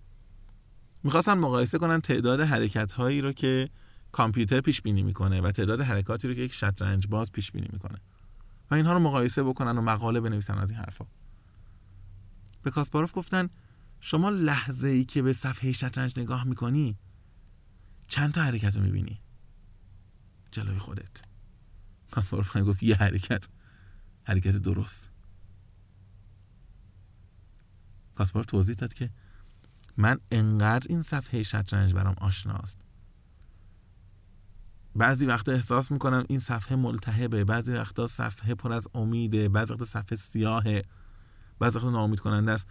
می‌خواستن 1.03 1.35
مقایسه 1.35 1.79
کنن 1.79 2.00
تعداد 2.00 2.40
حرکت 2.40 2.92
هایی 2.92 3.20
رو 3.20 3.33
که 3.33 3.70
کامپیوتر 4.14 4.61
پیش 4.61 4.83
بینی 4.83 5.03
می‌کنه 5.03 5.40
و 5.40 5.50
تعداد 5.50 5.81
حرکاتی 5.81 6.29
رو 6.29 6.35
که 6.35 6.40
یک 6.40 6.53
شطرنج 6.53 7.07
باز 7.07 7.33
پیش 7.33 7.53
بینی 7.53 7.68
می‌کنه. 7.72 7.98
و 8.70 8.74
اینها 8.74 8.92
رو 8.92 8.98
مقایسه 8.98 9.42
بکنن 9.42 9.79
و 9.79 9.81
مقاله 9.81 10.20
بنویسن 10.20 10.59
از 10.59 10.70
این 10.70 10.79
حرفا. 10.79 11.07
به 12.62 12.70
کاسپاروف 12.70 13.12
گفتن 13.14 13.48
شما 14.00 14.31
لحظه 14.31 14.88
ای 14.88 15.05
که 15.05 15.22
به 15.22 15.33
صفحه 15.33 15.72
شطرنج 15.72 16.18
نگاه 16.18 16.44
می‌کنی 16.44 16.98
چند 18.09 18.33
تا 18.33 18.42
حرکت 18.42 18.77
رو 18.77 18.83
می‌بینی؟ 18.83 19.20
جلوی 20.50 20.79
خودت. 20.79 21.22
کاسپاروف 22.11 22.57
گفت 22.57 22.83
یه 22.83 22.96
حرکت. 22.96 23.48
حرکت 24.24 24.57
درست. 24.57 25.11
کاسپاروف 28.14 28.46
توضیح 28.46 28.74
داد 28.74 28.94
که 28.94 29.11
من 29.96 30.20
انقدر 30.31 30.87
این 30.88 31.03
صفحه 31.03 31.42
شطرنج 31.42 31.94
برام 31.94 32.14
آشناست 32.18 32.84
بعضی 34.96 35.26
وقتا 35.26 35.52
احساس 35.52 35.90
می‌کنم 35.90 36.24
این 36.28 36.38
صفحه 36.38 36.76
ملتهبه 36.76 37.44
بعضی 37.44 37.72
وقتا 37.72 38.07
صفحه 38.07 38.54
پر 38.54 38.72
از 38.72 38.88
امیده 38.94 39.48
بعضی 39.48 39.72
وقتا 39.72 39.85
صفحه 39.85 40.16
سیاهه 40.16 40.83
بعضی 41.59 41.78
وقتا 41.78 41.90
ناامید 41.90 42.20
کننده 42.20 42.52
است. 42.52 42.66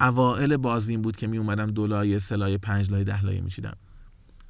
اوائل 0.00 0.56
بازیم 0.56 1.02
بود 1.02 1.16
که 1.16 1.26
می 1.26 1.38
اومدم 1.38 1.70
دو 1.70 1.86
لایه 1.86 2.18
سه 2.18 2.36
لایه 2.36 2.58
پنج 2.58 2.90
لایه 2.90 3.04
ده 3.04 3.24
لایه 3.24 3.40
میشیدم 3.40 3.76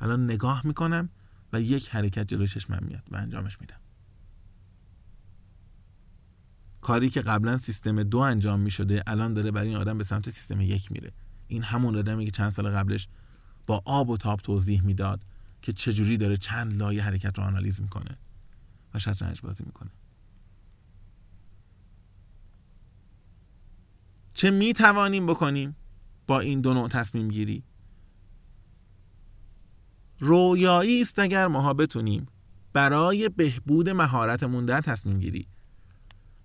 الان 0.01 0.25
نگاه 0.25 0.67
می‌کنم 0.67 1.09
و 1.53 1.61
یک 1.61 1.89
حرکت 1.89 2.29
جلوی 2.29 2.49
چشمم 2.49 2.81
میاد 2.83 3.03
و 3.11 3.17
انجامش 3.17 3.61
میدم. 3.61 3.77
کاری 6.81 7.11
که 7.11 7.21
قبلا 7.21 7.57
سیستم 7.57 8.03
دو 8.03 8.19
انجام 8.19 8.61
می‌شده 8.61 9.03
الان 9.07 9.35
داره 9.35 9.51
برای 9.51 9.69
این 9.69 9.77
آدم 9.77 9.99
به 9.99 10.05
سمت 10.05 10.31
سیستم 10.31 10.61
یک 10.61 10.93
میره. 10.93 11.13
این 11.49 11.63
همون 11.63 11.97
آدمی 11.97 12.25
که 12.25 12.31
چند 12.31 12.51
سال 12.51 12.71
قبلش 12.71 13.09
با 13.67 13.83
آب 13.85 14.11
و 14.11 14.17
تاب 14.17 14.41
توضیح 14.41 14.83
می‌داد. 14.83 15.25
که 15.67 15.73
چجوری 15.73 16.17
داره 16.17 16.37
چند 16.37 16.77
لایه 16.77 17.03
حرکت 17.03 17.39
رو 17.39 17.45
آنالیز 17.45 17.81
می‌کنه 17.81 18.19
و 18.95 18.99
شطرنج 18.99 19.41
بازی 19.41 19.65
می‌کنه. 19.67 19.91
چه 24.35 24.51
می 24.51 24.73
توانیم 24.73 25.27
بکنیم 25.27 25.77
با 26.27 26.41
این 26.41 26.61
دو 26.61 26.75
نوع 26.75 26.89
تصمیم 26.89 27.29
گیری؟ 27.29 27.63
رویایی 30.19 31.01
است 31.03 31.19
اگر 31.19 31.47
ماها 31.47 31.75
بتونیم 31.75 32.27
برای 32.73 33.29
بهبود 33.29 33.89
مهارتمون 33.89 34.67
در 34.67 34.81
تصمیم 34.81 35.19
گیری. 35.19 35.49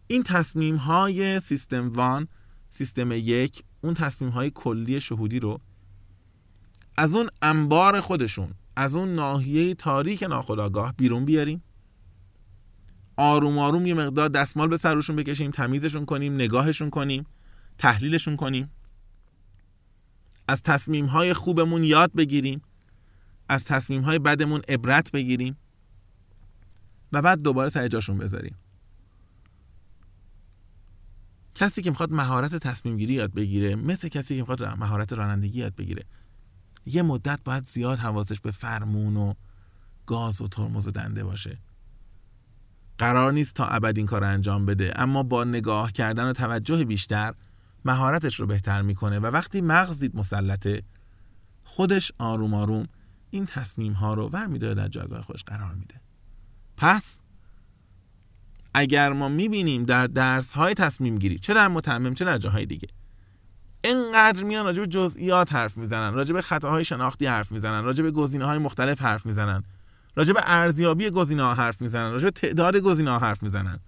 این 0.07 0.23
تصمیم 0.23 0.75
های 0.75 1.39
سیستم 1.39 1.93
وان 1.93 2.27
سیستم 2.69 3.11
یک 3.11 3.63
اون 3.81 3.93
تصمیم 3.93 4.31
های 4.31 4.51
کلی 4.55 5.01
شهودی 5.01 5.39
رو 5.39 5.61
از 6.97 7.15
اون 7.15 7.29
انبار 7.41 7.99
خودشون 7.99 8.53
از 8.75 8.95
اون 8.95 9.15
ناحیه 9.15 9.73
تاریک 9.75 10.23
ناخداگاه 10.23 10.93
بیرون 10.97 11.25
بیاریم. 11.25 11.63
آروم 13.17 13.57
آروم 13.57 13.85
یه 13.85 13.93
مقدار 13.93 14.29
دستمال 14.29 14.67
به 14.67 14.77
سرشون 14.77 15.15
بکشیم 15.15 15.51
تمیزشون 15.51 16.05
کنیم 16.05 16.33
نگاهشون 16.35 16.89
کنیم 16.89 17.25
تحلیلشون 17.77 18.35
کنیم. 18.35 18.71
از 20.47 20.63
تصمیم 20.63 21.05
های 21.05 21.33
خوبمون 21.33 21.83
یاد 21.83 22.13
بگیریم. 22.13 22.61
از 23.49 23.65
تصمیم 23.65 24.01
های 24.01 24.19
بدمون 24.19 24.61
عبرت 24.69 25.11
بگیریم. 25.11 25.57
و 27.11 27.21
بعد 27.21 27.41
دوباره 27.41 27.69
سر 27.69 27.87
جاشون 27.87 28.17
بذاریم. 28.17 28.55
کسی 31.55 31.81
که 31.81 31.89
می‌خواد 31.89 32.11
مهارت 32.11 32.55
تصمیم 32.55 32.97
گیری 32.97 33.13
یاد 33.13 33.33
بگیره 33.33 33.75
مثل 33.75 34.07
کسی 34.07 34.35
که 34.35 34.41
می‌خواد 34.41 34.63
مهارت 34.63 35.13
رانندگی 35.13 35.59
یاد 35.59 35.75
بگیره. 35.75 36.05
یه 36.85 37.01
مدت 37.01 37.39
باید 37.43 37.65
زیاد 37.65 37.99
حواسش 37.99 38.39
به 38.39 38.51
فرمون 38.51 39.17
و 39.17 39.33
گاز 40.05 40.41
و 40.41 40.47
ترمز 40.47 40.87
و 40.87 40.91
دنده 40.91 41.23
باشه. 41.23 41.57
قرار 42.97 43.33
نیست 43.33 43.53
تا 43.53 43.65
ابد 43.65 43.97
این 43.97 44.07
کار 44.07 44.23
انجام 44.23 44.65
بده 44.65 44.93
اما 44.95 45.23
با 45.23 45.43
نگاه 45.43 45.91
کردن 45.91 46.29
و 46.29 46.33
توجه 46.33 46.85
بیشتر 46.85 47.33
مهارتش 47.85 48.39
رو 48.39 48.45
بهتر 48.45 48.81
می‌کنه 48.81 49.19
و 49.19 49.25
وقتی 49.25 49.61
مغز 49.61 49.99
دید 49.99 50.15
مسلطه 50.15 50.83
خودش 51.63 52.11
آروم 52.17 52.53
آروم 52.53 52.87
این 53.29 53.45
تصمیم 53.45 53.93
ها 53.93 54.13
رو 54.13 54.29
ور 54.29 54.47
میداره 54.47 54.73
در 54.73 54.87
جایگاه 54.87 55.21
خودش 55.21 55.43
قرار 55.43 55.73
میده. 55.73 55.95
پس 56.77 57.19
اگر 58.73 59.13
ما 59.13 59.29
می‌بینیم 59.29 59.85
در 59.85 60.07
درس 60.07 60.53
های 60.53 60.73
تصمیم 60.73 61.17
گیری 61.17 61.39
چه 61.39 61.53
در 61.53 61.67
متمم 61.67 62.13
چه 62.13 62.25
در 62.25 62.37
جاهای 62.37 62.65
دیگه 62.65 62.87
انقدر 63.83 64.43
میان 64.43 64.65
راجع 64.65 64.79
به 64.79 64.87
جزئیات 64.87 65.53
حرف 65.53 65.77
می‌زنن 65.77 66.13
راجع 66.13 66.33
به 66.33 66.41
خطاهای 66.41 66.83
شناختی 66.83 67.25
حرف 67.25 67.51
می‌زنن 67.51 67.83
راجع 67.83 68.03
به 68.03 68.11
گزینه 68.11 68.45
های 68.45 68.57
مختلف 68.57 69.01
حرف 69.01 69.25
می‌زنن 69.25 69.63
راجع 70.15 70.33
به 70.33 70.41
ارزیابی 70.45 71.09
گزینه 71.09 71.43
ها 71.43 71.53
حرف 71.53 71.81
می‌زنن 71.81 72.11
راجع 72.11 72.23
به 72.23 72.31
تعداد 72.31 72.77
گزینه 72.77 73.11
ها 73.11 73.19
حرف 73.19 73.43
می‌زنن. 73.43 73.79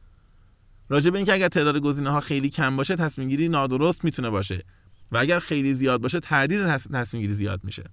راجع 0.90 1.12
به 1.12 1.18
اینکه 1.18 1.34
اگر 1.34 1.48
تعداد 1.48 1.78
گزینه 1.78 2.10
ها 2.10 2.20
خیلی 2.20 2.50
کم 2.50 2.78
باشه 2.78 2.96
تصمیم 2.96 3.30
گیری 3.30 3.50
نادرست 3.50 4.06
می‌تونه 4.06 4.30
باشه. 4.30 4.64
و 5.12 5.18
اگر 5.18 5.40
خیلی 5.40 5.74
زیاد 5.74 6.02
باشه 6.02 6.20
تردید 6.20 6.66
تصمیم 6.78 7.22
گیری 7.22 7.34
زیاد 7.34 7.64
میشه. 7.64 7.84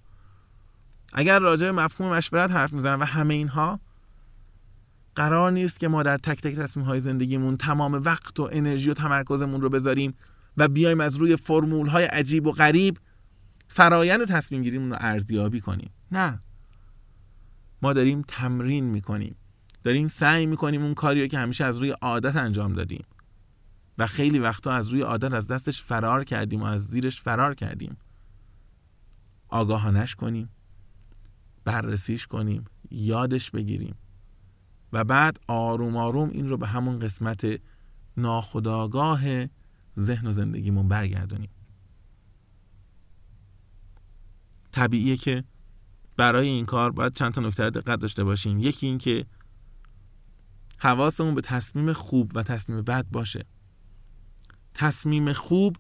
اگر 1.13 1.39
راجع 1.39 1.67
به 1.67 1.73
مفهوم 1.73 2.13
مشورت 2.13 2.51
حرف 2.51 2.73
می‌زنن 2.73 2.99
و 2.99 3.05
همه 3.05 3.35
اینها 3.35 3.81
قرار 5.15 5.53
نیست 5.53 5.81
که 5.81 5.89
ما 5.89 6.03
در 6.03 6.17
تک 6.17 6.41
تک 6.41 6.55
تصمیم 6.55 6.87
های 6.87 7.01
زندگیمون 7.01 7.57
تمام 7.57 7.95
وقت 7.95 8.41
و 8.41 8.49
انرژی 8.53 8.91
و 8.91 8.95
تمرکزمون 8.95 9.61
رو 9.61 9.69
بذاریم 9.69 10.15
و 10.61 10.69
بیایم 10.69 11.01
از 11.01 11.17
روی 11.17 11.37
فرمول 11.37 11.87
های 11.87 12.05
عجیب 12.05 12.47
و 12.47 12.53
غریب 12.53 12.99
فرایند 13.69 14.25
تصمیم 14.25 14.63
گیریمون 14.63 14.91
رو 14.91 14.97
ارزیابی 15.01 15.61
کنیم. 15.61 15.91
نه. 16.13 16.41
ما 17.83 17.93
داریم 17.93 18.23
تمرین 18.29 18.85
می‌کنیم. 18.85 19.37
داریم 19.83 20.09
سعی 20.09 20.47
می‌کنیم 20.47 20.83
اون 20.83 20.95
کاریو 20.95 21.27
که 21.27 21.39
همیشه 21.39 21.65
از 21.65 21.79
روی 21.79 21.91
عادت 21.91 22.37
انجام 22.37 22.73
دادیم. 22.73 23.05
و 23.99 24.07
خیلی 24.07 24.39
وقتا 24.39 24.73
از 24.73 24.89
روی 24.89 25.01
عادت 25.01 25.33
از 25.33 25.47
دستش 25.47 25.83
فرار 25.83 26.25
کردیم 26.25 26.63
و 26.63 26.65
از 26.65 26.87
زیرش 26.87 27.21
فرار 27.21 27.55
کردیم. 27.55 27.97
آگاهانش 29.49 30.15
کنیم. 30.15 30.51
بررسیش 31.65 32.27
کنیم. 32.27 32.65
یادش 32.91 33.51
بگیریم. 33.51 33.95
و 34.93 35.05
بعد 35.05 35.41
آروم 35.47 35.97
آروم 35.97 36.31
این 36.31 36.49
رو 36.49 36.57
به 36.57 36.67
همون 36.67 36.99
قسمت 36.99 37.61
ناخداگاه 38.17 39.21
ذهن 39.99 40.27
و 40.27 40.33
زندگیمون 40.33 40.89
برگردونیم. 40.89 41.51
طبیعیه 44.73 45.17
که 45.17 45.45
برای 46.17 46.49
این 46.49 46.67
کار 46.67 46.91
باید 46.91 47.15
چند 47.15 47.33
تا 47.33 47.41
نکته 47.41 47.71
دقت 47.71 48.01
داشته 48.01 48.25
باشیم. 48.25 48.59
یکی 48.59 48.87
این 48.87 48.99
که 48.99 49.27
حواسمون 50.79 51.35
به 51.35 51.41
تصمیم 51.41 51.93
خوب 51.93 52.33
و 52.35 52.43
تصمیم 52.43 52.83
بد 52.83 53.07
باشه. 53.11 53.45
تصمیم 54.75 55.33
خوب 55.33 55.77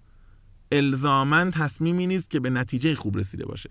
الزامن 0.72 1.50
تصمیمی 1.50 2.06
نیست 2.06 2.30
که 2.30 2.40
به 2.40 2.50
نتیجه 2.50 2.94
خوب 2.94 3.18
رسیده 3.18 3.46
باشه. 3.46 3.70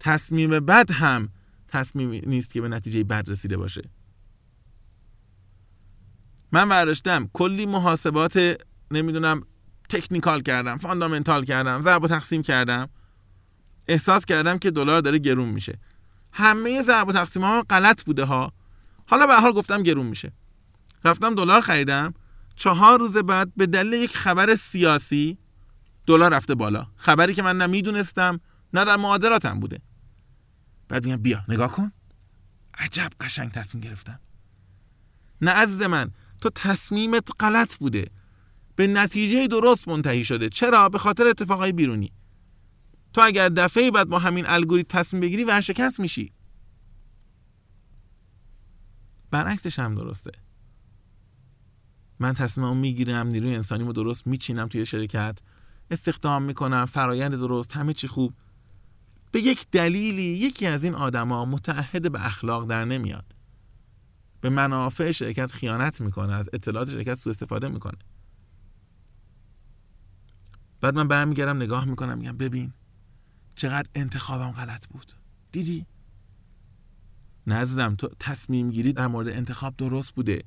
تصمیم 0.00 0.50
بد 0.50 0.90
هم 0.90 1.28
تصمیمی 1.68 2.20
نیست 2.20 2.52
که 2.52 2.60
به 2.60 2.68
نتیجه 2.68 3.04
بد 3.04 3.30
رسیده 3.30 3.56
باشه. 3.56 3.82
من 6.52 6.68
برداشتم. 6.68 7.30
کلی 7.32 7.66
محاسبات 7.66 8.62
نمی‌دونم 8.90 9.42
تکنیکال 9.88 10.42
کردم 10.42 10.76
فاندامنتال 10.76 11.44
کردم 11.44 11.80
ضرب 11.80 12.04
و 12.04 12.08
تقسیم 12.08 12.42
کردم. 12.42 12.88
احساس 13.88 14.24
کردم 14.24 14.58
که 14.58 14.70
دلار 14.70 15.00
داره 15.00 15.18
گرون 15.18 15.48
میشه. 15.48 15.78
همه 16.32 16.82
ضرب 16.82 17.08
و 17.08 17.12
تقسیم 17.12 17.44
ها 17.44 17.62
غلط 17.70 18.04
بوده 18.04 18.24
ها. 18.24 18.52
حالا 19.06 19.26
به 19.26 19.34
حال 19.34 19.52
گفتم 19.52 19.82
گرون 19.82 20.06
میشه. 20.06 20.32
رفتم 21.04 21.34
دلار 21.34 21.60
خریدم. 21.60 22.14
چهار 22.56 22.98
روز 22.98 23.16
بعد 23.16 23.52
به 23.56 23.66
دلیل 23.66 23.92
یک 23.92 24.16
خبر 24.16 24.54
سیاسی 24.54 25.38
دلار 26.06 26.34
رفته 26.34 26.54
بالا. 26.54 26.86
خبری 26.96 27.34
که 27.34 27.42
من 27.42 27.56
نمی‌دونستم 27.56 28.40
نه 28.72 28.84
در 28.84 28.96
معادلاتم 28.96 29.60
بوده. 29.60 29.80
بعد 30.88 31.04
میگم 31.04 31.22
بیا 31.22 31.44
نگاه 31.48 31.72
کن. 31.72 31.92
عجب 32.78 33.10
قشنگ 33.20 33.50
تصمیم 33.50 33.84
گرفتم. 33.84 34.20
نه 35.40 35.50
عزیز 35.50 35.82
من 35.82 36.10
تو 36.40 36.50
تصمیمت 36.54 37.28
غلط 37.40 37.76
بوده. 37.76 38.10
به 38.76 38.86
نتیجه 38.86 39.46
درست 39.46 39.88
منتهی 39.88 40.24
شده. 40.24 40.48
چرا؟ 40.48 40.88
به 40.88 40.98
خاطر 40.98 41.26
اتفاقای 41.26 41.72
بیرونی. 41.72 42.12
تو 43.12 43.20
اگر 43.24 43.48
دفعه 43.48 43.90
بعد 43.90 44.08
با 44.08 44.18
همین 44.18 44.44
الگوریتم 44.46 44.98
تصمیم 44.98 45.20
بگیری 45.20 45.44
ورشکست 45.44 46.00
میشی. 46.00 46.32
برعکسش 49.30 49.78
هم 49.78 49.94
درسته. 49.94 50.32
من 52.18 52.34
تصمیمم 52.34 52.76
می‌گیرم 52.76 53.26
نیروی 53.26 53.54
انسانیمو 53.54 53.92
درست 53.92 54.26
میچینم 54.26 54.68
توی 54.68 54.86
شرکت. 54.86 55.38
استخدام 55.90 56.42
می‌کنم 56.42 56.86
فرایند 56.86 57.34
درست 57.34 57.72
همه 57.72 57.94
چی 57.94 58.08
خوب. 58.08 58.34
به 59.32 59.40
یک 59.40 59.66
دلیلی 59.72 60.22
یکی 60.22 60.66
از 60.66 60.84
این 60.84 60.94
آدما 60.94 61.44
متعهد 61.44 62.12
به 62.12 62.26
اخلاق 62.26 62.68
در 62.68 62.84
نمیاد. 62.84 63.37
به 64.40 64.50
منافع 64.50 65.12
شرکت 65.12 65.52
خیانت 65.52 66.00
می‌کنه 66.00 66.34
از 66.34 66.48
اطلاعات 66.52 66.90
شرکت 66.90 67.14
سوء 67.14 67.30
استفاده 67.32 67.68
می‌کنه. 67.68 67.98
بعد 70.80 70.94
من 70.94 71.08
برمیگردم 71.08 71.56
نگاه 71.56 71.84
می‌کنم 71.84 72.18
میگم 72.18 72.36
ببین 72.36 72.72
چقدر 73.54 73.88
انتخابم 73.94 74.50
غلط 74.50 74.86
بود. 74.86 75.12
دیدی؟ 75.52 75.86
نزدم 77.46 77.94
تو 77.94 78.08
تصمیم 78.20 78.70
گیری 78.70 78.92
در 78.92 79.06
مورد 79.06 79.28
انتخاب 79.28 79.74
درست 79.76 80.14
بوده. 80.14 80.44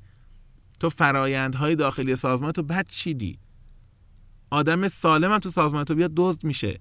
تو 0.80 0.90
فرایندهای 0.90 1.76
داخلی 1.76 2.16
سازمان 2.16 2.52
تو 2.52 2.62
بد 2.62 2.86
چیدی. 2.88 3.38
آدم 4.50 4.88
سالم 4.88 5.32
هم 5.32 5.38
تو 5.38 5.50
سازمان 5.50 5.84
تو 5.84 5.94
بیاد 5.94 6.12
دزد 6.16 6.44
میشه. 6.44 6.80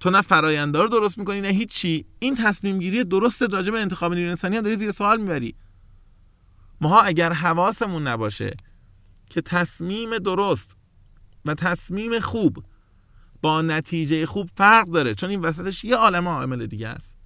تو 0.00 0.10
نه 0.10 0.22
فراینده 0.22 0.78
رو 0.78 0.88
درست 0.88 1.18
می‌کنی 1.18 1.40
نه 1.40 1.48
هیچی. 1.48 2.06
این 2.18 2.34
تصمیم 2.34 2.78
گیری 2.78 3.04
درست 3.04 3.42
راجع 3.42 3.70
به 3.72 3.80
انتخاب 3.80 4.14
نیروی 4.14 4.30
انسانی 4.30 4.56
هم 4.56 4.62
داری 4.62 4.76
زیر 4.76 4.90
سوال 4.90 5.20
می‌بری. 5.20 5.54
ماها 6.80 7.00
اگر 7.00 7.32
حواسمون 7.32 8.06
نباشه 8.06 8.56
که 9.30 9.40
تصمیم 9.40 10.18
درست 10.18 10.76
و 11.44 11.54
تصمیم 11.54 12.20
خوب 12.20 12.64
با 13.42 13.62
نتیجه 13.62 14.26
خوب 14.26 14.50
فرق 14.56 14.86
داره 14.86 15.14
چون 15.14 15.30
این 15.30 15.40
وسطش 15.40 15.84
یه 15.84 15.96
عالم 15.96 16.28
عامل 16.28 16.66
دیگه 16.66 16.88
است. 16.88 17.16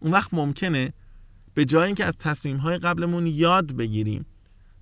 اون 0.00 0.12
وقت 0.12 0.34
ممکنه 0.34 0.92
به 1.54 1.64
جای 1.64 1.86
اینکه 1.86 2.04
از 2.04 2.16
تصمیم 2.16 2.56
های 2.56 2.78
قبلمون 2.78 3.26
یاد 3.26 3.72
بگیریم 3.72 4.26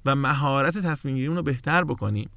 و 0.04 0.14
مهارت 0.14 0.78
تصمیم 0.78 1.14
گیریمون 1.14 1.36
رو 1.36 1.42
بهتر 1.42 1.84
بکنیم 1.84 2.30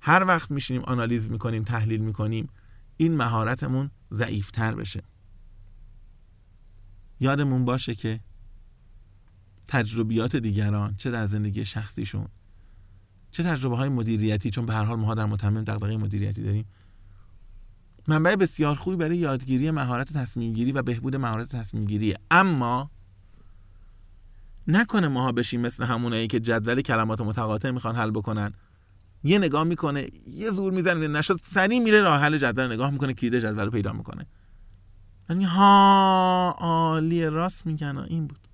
هر 0.00 0.24
وقت 0.24 0.50
میشینیم 0.50 0.82
آنالیز 0.82 1.30
می‌کنیم 1.30 1.64
تحلیل 1.64 2.00
می‌کنیم 2.00 2.48
این 3.00 3.16
مهارتمون 3.16 3.90
ضعیفتر 4.12 4.74
بشه. 4.74 5.02
یادمون 7.20 7.64
باشه 7.64 7.94
که 7.94 8.20
تجربیات 9.68 10.36
دیگران 10.36 10.94
چه 10.96 11.10
در 11.10 11.26
زندگی 11.26 11.64
شخصیشون 11.64 12.28
چه 13.30 13.42
تجربه 13.42 13.76
های 13.76 13.88
مدیریتی 13.88 14.50
چون 14.50 14.66
به 14.66 14.74
هر 14.74 14.84
حال 14.84 14.98
ما 14.98 15.14
در 15.14 15.26
متمم 15.26 15.64
دغدغه 15.64 15.96
مدیریتی 15.96 16.42
داریم. 16.42 16.64
منبع 18.08 18.36
بسیار 18.36 18.74
خوبی 18.74 18.96
برای 18.96 19.16
یادگیری 19.16 19.70
مهارت 19.70 20.12
تصمیم 20.12 20.52
گیری 20.52 20.72
و 20.72 20.82
بهبود 20.82 21.16
مهارت 21.16 21.56
تصمیم 21.56 21.84
گیری 21.84 22.14
اما 22.30 22.90
نکنه 24.66 25.08
ماها 25.08 25.32
بشیم 25.32 25.60
مثل 25.60 25.84
همونایی 25.84 26.26
که 26.26 26.40
جدول 26.40 26.82
کلمات 26.82 27.20
متقاطع 27.20 27.70
می‌خوان 27.70 27.96
حل 27.96 28.10
بکنن. 28.10 28.52
یه 29.22 29.38
نگاه 29.38 29.64
می‌کنه 29.64 30.08
یه 30.26 30.50
زور 30.50 30.72
می‌زنه 30.72 31.08
نشد. 31.08 31.40
سریع 31.42 31.78
میره 31.78 32.00
راه 32.00 32.20
حل 32.20 32.36
جدول 32.36 32.72
نگاه 32.72 32.90
می‌کنه 32.90 33.14
کلید 33.14 33.38
جدول 33.38 33.64
رو 33.64 33.70
پیدا 33.70 33.92
می‌کنه. 33.92 34.26
یعنی 35.30 35.44
ها 35.44 36.56
عالی 36.58 37.26
راست 37.26 37.66
میگن 37.66 37.96
این 37.98 38.26
بود. 38.26 38.48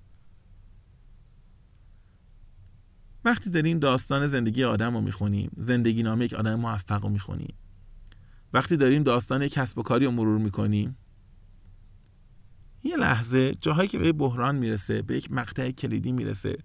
وقتی 3.25 3.49
داریم 3.49 3.79
داستان 3.79 4.27
زندگی 4.27 4.63
آدم 4.63 4.93
رو 4.93 5.01
می‌خونیم 5.01 5.51
زندگی 5.57 6.03
نامه 6.03 6.25
یک 6.25 6.33
آدم 6.33 6.55
موفق 6.55 7.03
رو 7.03 7.09
می‌خونیم. 7.09 7.55
وقتی 8.53 8.77
داریم 8.77 9.03
داستان 9.03 9.47
کسب 9.47 9.77
و 9.77 9.83
کاری 9.83 10.05
رو 10.05 10.11
مرور 10.11 10.37
می‌کنیم 10.37 10.97
یه 12.83 12.97
لحظه 12.97 13.55
جاهایی 13.55 13.89
که 13.89 13.97
به 13.97 14.11
بحران 14.11 14.55
می‌رسه 14.55 15.01
به 15.01 15.17
یک 15.17 15.31
مقطع 15.31 15.71
کلیدی 15.71 16.11
می‌رسه 16.11 16.57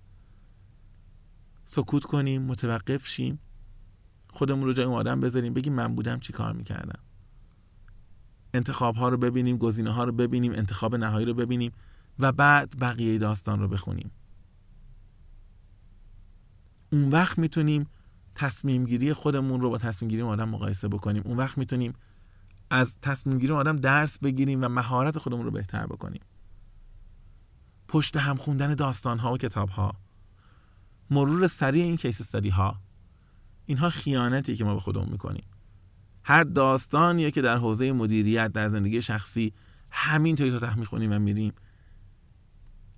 سکوت 1.65 2.05
کنیم 2.05 2.43
متوقف 2.43 3.07
شیم. 3.07 3.39
خودمون 4.33 4.65
رو 4.65 4.73
جای 4.73 4.87
اون 4.87 4.95
آدم 4.95 5.21
بذاریم 5.21 5.55
بگیم 5.55 5.73
من 5.73 5.95
بودم 5.95 6.21
چی 6.21 6.33
کار 6.33 6.53
می‌کردم. 6.53 7.03
انتخاب 8.55 8.95
ها 8.95 9.09
رو 9.09 9.17
ببینیم 9.17 9.57
گزینه 9.57 9.91
ها 9.91 10.05
رو 10.05 10.13
ببینیم 10.13 10.53
انتخاب 10.53 10.95
نهایی 10.95 11.27
رو 11.27 11.35
ببینیم 11.35 11.73
و 12.19 12.33
بعد 12.33 12.79
بقیه 12.81 13.19
داستان 13.19 13.61
رو 13.61 13.69
بخونیم. 13.69 14.11
اون 16.93 17.11
وقت 17.11 17.39
می‌تونیم 17.39 17.87
تصمیم 18.35 18.85
گیری 18.85 19.13
خودمون 19.13 19.61
رو 19.61 19.71
با 19.71 19.79
تصمیم 19.79 20.11
گیری 20.11 20.23
آدم 20.23 20.49
مقایسه 20.49 20.89
بکنیم. 20.89 21.23
اون 21.27 21.37
وقت 21.37 21.59
می‌تونیم 21.59 21.93
از 22.71 22.99
تصمیم 23.03 23.39
گیری 23.39 23.53
آدم 23.53 23.77
درس 23.77 24.19
بگیریم 24.19 24.65
و 24.65 24.69
مهارت 24.69 25.19
خودمون 25.19 25.45
رو 25.45 25.51
بهتر 25.51 25.87
بکنیم. 25.87 26.21
پشت 27.89 28.17
هم 28.17 28.37
خوندن 28.37 28.75
داستان 28.75 29.19
ها 29.19 29.33
و 29.33 29.39
کتاب 29.39 29.69
ها 29.69 29.95
مرور 31.11 31.49
سریع 31.49 31.85
این 31.85 31.97
کیس 31.97 32.21
استادی 32.21 32.49
ها 32.49 32.81
اینها 33.73 33.91
خیانتی 33.91 34.57
که 34.57 34.65
ما 34.65 34.75
به 34.75 34.81
خودمون 34.81 35.09
می‌کنیم. 35.09 35.45
هر 36.25 36.45
داستانیه 36.45 37.31
که 37.31 37.43
در 37.43 37.57
حوزه 37.57 37.93
مدیریت 37.93 38.53
در 38.53 38.69
زندگی 38.69 39.03
شخصی 39.03 39.53
همینطوری 39.91 40.51
تو 40.51 40.59
تخ 40.59 40.77
می‌خونیم 40.77 41.13
و 41.13 41.19
میریم. 41.19 41.53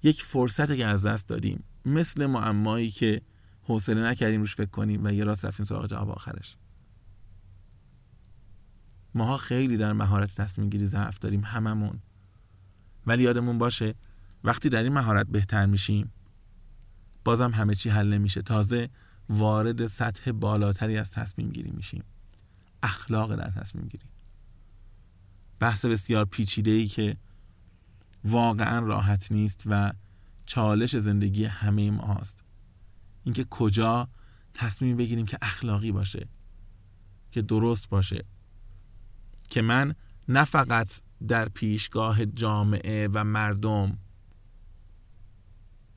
یک 0.03 0.23
فرصتی 0.23 0.77
که 0.77 0.87
از 0.87 1.07
دست 1.07 1.29
دادیم. 1.29 1.65
مثل 1.85 2.27
معمایی 2.27 2.91
که 2.91 3.23
حوصله 3.63 4.03
نکردیم 4.03 4.41
روش 4.41 4.55
فکر 4.55 4.71
کنیم 4.71 5.05
و 5.05 5.13
یه 5.13 5.25
راست 5.25 5.45
رفتیم 5.45 5.67
سراغ 5.67 5.87
جواب 5.87 6.11
آخرش. 6.11 6.57
ماها 9.15 9.37
خیلی 9.37 9.77
در 9.77 9.93
مهارت 9.93 10.35
تصمیم 10.35 10.71
گیری 10.71 10.87
ضعف 10.87 11.19
داریم 11.19 11.45
هممون. 11.45 11.99
ولی 13.07 13.23
یادمون 13.23 13.59
باشه 13.59 13.95
وقتی 14.45 14.69
در 14.69 14.83
این 14.83 14.93
مهارت 14.93 15.27
بهتر 15.27 15.67
میشیم 15.67 16.13
بازم 17.25 17.51
همه 17.51 17.75
چی 17.75 17.91
حل 17.91 18.13
نمیشه. 18.13 18.43
تازه 18.43 18.89
وارد 19.29 19.87
سطح 19.87 20.33
بالاتری 20.33 20.99
از 20.99 21.13
تصمیم 21.13 21.51
گیری 21.51 21.71
میشیم. 21.71 22.05
اخلاق 22.83 23.37
در 23.37 23.51
تصمیم 23.51 23.89
گیری. 23.89 24.05
بحث 25.59 25.85
بسیار 25.85 26.25
پیچیده 26.25 26.71
ای 26.71 26.89
که 26.89 27.17
واقعا 28.25 28.79
راحت 28.79 29.33
نیست 29.33 29.63
و 29.67 29.93
چالش 30.47 30.97
زندگی 30.97 31.45
همه 31.45 31.91
ما 31.91 32.15
هست 32.15 32.45
اینکه 33.25 33.45
کجا 33.45 34.09
تصمیم 34.55 34.97
بگیریم 34.97 35.27
که 35.27 35.39
اخلاقی 35.43 35.93
باشه 35.93 36.29
که 37.31 37.43
درست 37.43 37.89
باشه. 37.89 38.25
که 39.51 39.63
من 39.63 39.95
نه 40.29 40.45
فقط 40.45 41.01
در 41.29 41.49
پیشگاه 41.49 42.27
جامعه 42.27 43.09
و 43.13 43.25
مردم 43.25 43.99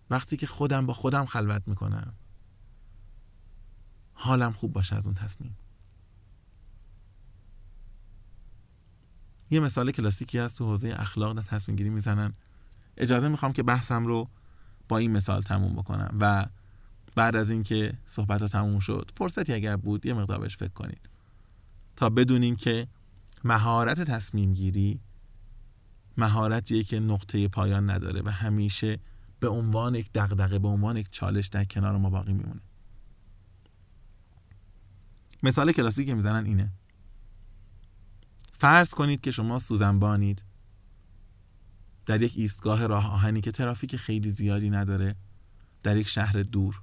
وقتی 0.10 0.38
که 0.38 0.48
خودم 0.48 0.86
با 0.86 0.94
خودم 0.94 1.26
خلوت 1.26 1.62
می‌کنم. 1.68 2.14
حالم 4.20 4.52
خوب 4.52 4.74
باشه 4.74 4.96
از 4.96 5.06
اون 5.06 5.16
تصمیم. 5.16 5.58
یه 9.50 9.60
مثال 9.60 9.92
کلاسیکی 9.92 10.38
هست 10.38 10.58
تو 10.58 10.66
حوزه 10.66 10.96
اخلاق 10.98 11.36
در 11.36 11.42
تصمیم 11.42 11.76
گیری 11.76 11.90
می‌زنن. 11.90 12.34
اجازه 12.98 13.28
می‌خوام 13.28 13.54
که 13.54 13.64
بحثم 13.64 14.06
رو 14.06 14.30
با 14.88 14.98
این 14.98 15.12
مثال 15.12 15.42
تموم 15.42 15.74
بکنم 15.74 16.18
و 16.22 16.46
بعد 17.16 17.36
از 17.36 17.50
اینکه 17.50 17.94
صحبت 18.08 18.42
ها 18.42 18.48
تموم 18.48 18.80
شد 18.80 19.12
فرصتی 19.16 19.54
اگر 19.54 19.76
بود 19.76 20.06
یه 20.06 20.14
مقدار 20.14 20.40
بهش 20.40 20.58
فکر 20.58 20.74
کنید 20.74 21.10
تا 21.96 22.10
بدونیم 22.10 22.56
که 22.56 22.88
مهارت 23.44 24.02
تصمیم 24.02 24.54
گیری 24.54 25.00
مهارتیه 26.18 26.84
که 26.84 27.00
نقطه 27.00 27.48
پایان 27.48 27.90
نداره 27.90 28.22
و 28.22 28.30
همیشه 28.30 29.00
به 29.40 29.48
عنوان 29.48 29.96
یک 29.96 30.10
دغدغه 30.14 30.60
به 30.60 30.68
عنوان 30.68 30.98
یک 30.98 31.08
چالش 31.12 31.48
در 31.48 31.64
کنار 31.64 31.98
ما 31.98 32.10
باقی 32.10 32.34
میمونه. 32.34 32.62
مثال 35.44 35.72
کلاسیکی 35.72 36.06
که 36.06 36.16
می‌زنن 36.16 36.46
اینه. 36.46 36.72
فرض 38.54 38.94
کنید 38.94 39.22
که 39.22 39.32
شما 39.32 39.60
سوزنبانید. 39.60 40.44
در 42.06 42.22
یک 42.22 42.34
ایستگاه 42.36 42.88
راه 42.88 43.12
آهنی 43.14 43.42
که 43.42 43.52
ترافیک 43.52 43.96
خیلی 43.96 44.32
زیادی 44.32 44.70
نداره 44.70 45.16
در 45.84 45.98
یک 45.98 46.08
شهر 46.08 46.42
دور. 46.44 46.82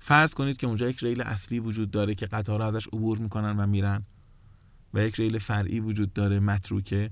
فرض 0.00 0.34
کنید 0.34 0.56
که 0.56 0.66
اونجا 0.66 0.88
یک 0.88 0.98
ریل 0.98 1.22
اصلی 1.22 1.58
وجود 1.58 1.90
داره 1.90 2.14
که 2.14 2.26
قطارها 2.26 2.68
ازش 2.68 2.86
عبور 2.86 3.18
می‌کنن 3.18 3.56
و 3.56 3.66
میرن 3.66 4.04
و 4.94 5.02
یک 5.02 5.14
ریل 5.14 5.38
فرعی 5.38 5.80
وجود 5.80 6.12
داره 6.12 6.40
متروکه 6.40 7.10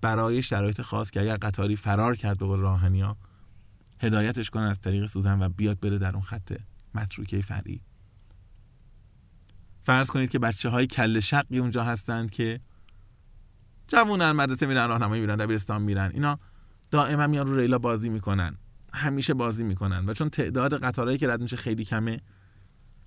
برای 0.00 0.42
شرایط 0.42 0.80
خاص 0.80 1.10
که 1.10 1.20
اگر 1.20 1.36
قطاری 1.36 1.76
فرار 1.76 2.16
کرد 2.16 2.38
به 2.38 2.46
ها 2.46 3.16
هدایتش 4.00 4.50
کنن 4.50 4.64
از 4.64 4.80
طریق 4.80 5.06
سوزن 5.06 5.42
و 5.42 5.48
بیاد 5.48 5.80
بره 5.80 5.98
در 5.98 6.12
اون 6.12 6.22
خط 6.22 6.52
متروکه 6.94 7.42
فرعی. 7.42 7.80
فرض 9.86 10.10
کنید 10.10 10.30
که 10.30 10.38
بچه 10.38 10.68
های 10.68 10.86
کل 10.86 11.20
شقی 11.20 11.58
اونجا 11.58 11.84
هستند 11.84 12.30
که 12.30 12.60
جوونن 13.88 14.32
مدرسه 14.32 14.66
میرن 14.66 14.88
راهنمایی 14.88 15.20
میرن 15.20 15.36
دبیرستان 15.36 15.82
میرن. 15.82 16.10
اینا 16.14 16.38
دائما 16.90 17.26
میان 17.26 17.46
رو 17.46 17.56
ریلا 17.56 17.78
بازی 17.78 18.08
می‌کنن. 18.08 18.58
همیشه 18.92 19.34
بازی 19.34 19.64
می‌کنن. 19.64 20.04
و 20.06 20.14
چون 20.14 20.30
تعداد 20.30 20.84
قطارهایی 20.84 21.18
که 21.18 21.28
رد 21.28 21.40
میشه 21.40 21.56
خیلی 21.56 21.84
کمه 21.84 22.20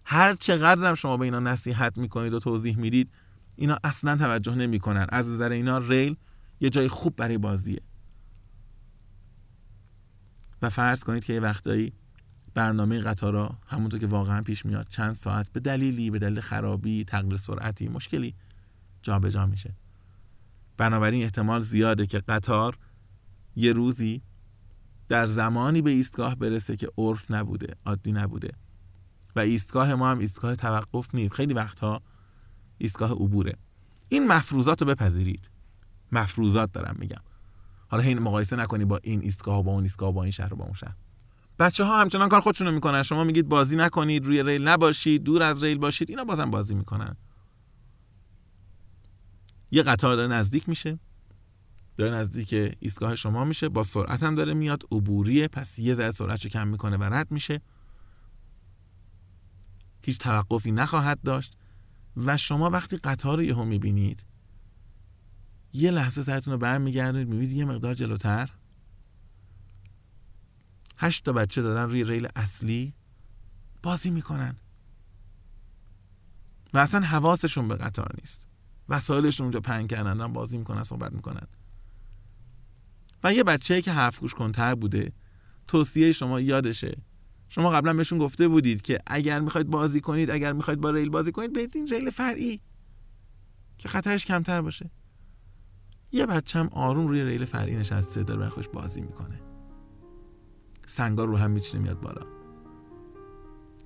هر 0.06 0.34
چقدر 0.34 0.86
هم 0.86 0.96
شما 0.96 1.18
به 1.18 1.26
اینا 1.26 1.40
نصیحت 1.40 1.98
می‌کنید 1.98 2.34
و 2.34 2.40
توضیح 2.40 2.78
می‌دید 2.78 3.12
اینا 3.56 3.78
اصلا 3.84 4.18
توجه 4.18 4.56
نمی‌کنن. 4.56 5.06
از 5.10 5.30
نظر 5.30 5.52
اینا 5.52 5.78
ریل 5.78 6.16
یه 6.60 6.70
جای 6.70 6.88
خوب 6.88 7.16
برای 7.16 7.38
بازیه. 7.38 7.82
و 10.62 10.70
فرض 10.70 11.04
کنید 11.04 11.24
که 11.24 11.34
یه 11.34 11.40
وقتایی 11.40 11.94
برنامه 12.60 13.00
قطارا 13.00 13.58
همونطور 13.68 14.00
که 14.00 14.08
واقعا 14.08 14.42
پیش 14.42 14.66
میاد. 14.66 14.88
چند 14.90 15.14
ساعت 15.14 15.52
به 15.54 15.60
دلیلی 15.60 16.12
به 16.12 16.20
دلیل 16.20 16.40
خرابی 16.40 17.06
تغییر 17.06 17.38
سرعتی 17.38 17.88
مشکلی 17.88 18.36
جابجا 19.02 19.30
جا 19.30 19.46
میشه. 19.46 19.76
بنابراین 20.78 21.24
احتمال 21.24 21.62
زیاده 21.62 22.06
که 22.08 22.20
قطار 22.20 22.78
یه 23.56 23.74
روزی 23.74 24.22
در 25.08 25.26
زمانی 25.26 25.82
به 25.82 25.90
ایستگاه 25.90 26.36
برسه 26.36 26.76
که 26.76 26.90
عرف 26.98 27.32
نبوده 27.32 27.76
عادی 27.86 28.12
نبوده. 28.12 28.52
و 29.36 29.40
ایستگاه 29.40 29.96
ما 29.96 30.12
هم 30.12 30.20
ایستگاه 30.20 30.56
توقف 30.56 31.16
نیست. 31.16 31.34
خیلی 31.34 31.54
وقتها 31.54 32.02
ایستگاه 32.78 33.12
عبوره. 33.12 33.56
این 34.10 34.28
مفروضات 34.28 34.82
رو 34.82 34.88
بپذیرید. 34.88 35.50
مفروضات 36.12 36.72
دارم 36.72 36.96
میگم. 37.00 37.22
حالا 37.88 38.04
این 38.04 38.20
مقایسه 38.20 38.56
نکنی 38.56 38.86
با 38.86 39.00
این 39.04 39.22
ایستگاه 39.22 39.64
با 39.64 39.72
اون 39.72 39.84
ایستگاه 39.84 40.14
با 40.14 40.24
این 40.24 40.32
شهر 40.32 40.54
و 40.54 40.58
با 40.58 40.64
اون 40.64 40.74
شهر. 40.74 40.96
بچه 41.60 41.84
ها 41.84 42.02
همچنان 42.02 42.30
کار 42.30 42.42
خودشونو 42.42 42.72
می‌کنن. 42.72 43.04
شما 43.04 43.24
میگید 43.24 43.50
بازی 43.50 43.76
نکنید 43.76 44.26
روی 44.26 44.44
ریل 44.44 44.68
نباشید 44.68 45.24
دور 45.24 45.44
از 45.44 45.64
ریل 45.64 45.78
باشید 45.78 46.10
اینا 46.10 46.24
بازم 46.24 46.52
بازی 46.52 46.76
می‌کنن. 46.76 47.16
یه 49.72 49.84
قطار 49.84 50.16
داره 50.16 50.28
نزدیک 50.28 50.70
میشه. 50.70 51.00
داره 51.98 52.16
نزدیک 52.16 52.76
ایستگاه 52.80 53.16
شما 53.16 53.46
میشه. 53.46 53.70
با 53.70 53.84
سرعت 53.84 54.24
هم 54.24 54.36
داره 54.36 54.54
میاد. 54.54 54.84
عبوریه 54.92 55.48
پس 55.48 55.80
یه 55.80 55.96
ذره 55.96 56.12
سرعت 56.12 56.48
کم 56.48 56.68
می‌کنه 56.68 56.98
و 56.98 57.04
رد 57.04 57.32
میشه. 57.32 57.62
هیچ 60.02 60.20
توقفی 60.20 60.72
نخواهد 60.72 61.22
داشت. 61.22 61.58
و 62.18 62.38
شما 62.38 62.70
وقتی 62.70 62.98
قطار 62.98 63.38
رو 63.38 63.44
یهو 63.44 63.66
می‌بینید 63.66 64.26
یه 65.74 65.92
لحظه 65.92 66.24
سرتون 66.24 66.52
رو 66.54 66.58
برمیگردونید 66.58 67.28
می‌بینید 67.28 67.52
یه 67.52 67.66
مقدار 67.66 67.94
جلوتر. 67.94 68.50
هشت 71.02 71.26
تا 71.26 71.34
بچه 71.34 71.62
دارن 71.62 71.90
روی 71.90 72.04
ریل 72.04 72.28
اصلی 72.36 72.94
بازی 73.84 74.10
می‌کنن. 74.10 74.56
و 76.74 76.78
اصلا 76.78 77.00
حواسشون 77.00 77.68
به 77.68 77.76
قطار 77.76 78.12
نیست. 78.20 78.48
وسایلشون 78.90 79.44
اونجا 79.44 79.60
پنگ 79.60 79.90
کردن 79.90 80.34
بازی 80.34 80.58
می‌کنن 80.58 80.84
صحبت 80.84 81.14
می‌کنن. 81.14 81.48
و 83.24 83.34
یه 83.34 83.44
بچه 83.44 83.82
که 83.82 83.92
حرف 83.92 84.20
گوش 84.20 84.34
کنتر 84.34 84.76
بوده 84.76 85.12
توصیه 85.68 86.12
شما 86.12 86.40
یادشه. 86.40 86.98
شما 87.50 87.70
قبلا 87.70 87.94
بهشون 87.94 88.20
گفته 88.20 88.48
بودید 88.48 88.82
که 88.82 89.00
اگر 89.08 89.40
می‌خواید 89.40 89.68
بازی 89.68 90.02
کنید 90.02 90.30
اگر 90.32 90.54
می‌خواید 90.54 90.82
با 90.82 90.92
ریل 90.92 91.10
بازی 91.10 91.32
کنید 91.32 91.54
برید 91.54 91.72
این 91.76 91.88
ریل 91.88 92.10
فرعی. 92.10 92.62
که 93.78 93.90
خطرش 93.90 94.26
کمتر 94.26 94.62
باشه. 94.62 94.92
یه 96.12 96.26
بچه 96.26 96.60
هم 96.60 96.70
آروم 96.72 97.08
روی 97.08 97.24
ریل 97.24 97.46
فرعی 97.46 97.76
نشسته 97.76 98.24
داره 98.24 98.40
برای 98.40 98.52
خوش 98.52 98.68
بازی 98.68 99.02
می‌کنه. 99.02 99.49
سنگا 100.90 101.26
رو 101.26 101.38
هم 101.38 101.52
میچینه 101.52 101.84
میاد 101.84 102.00
بالا. 102.00 102.22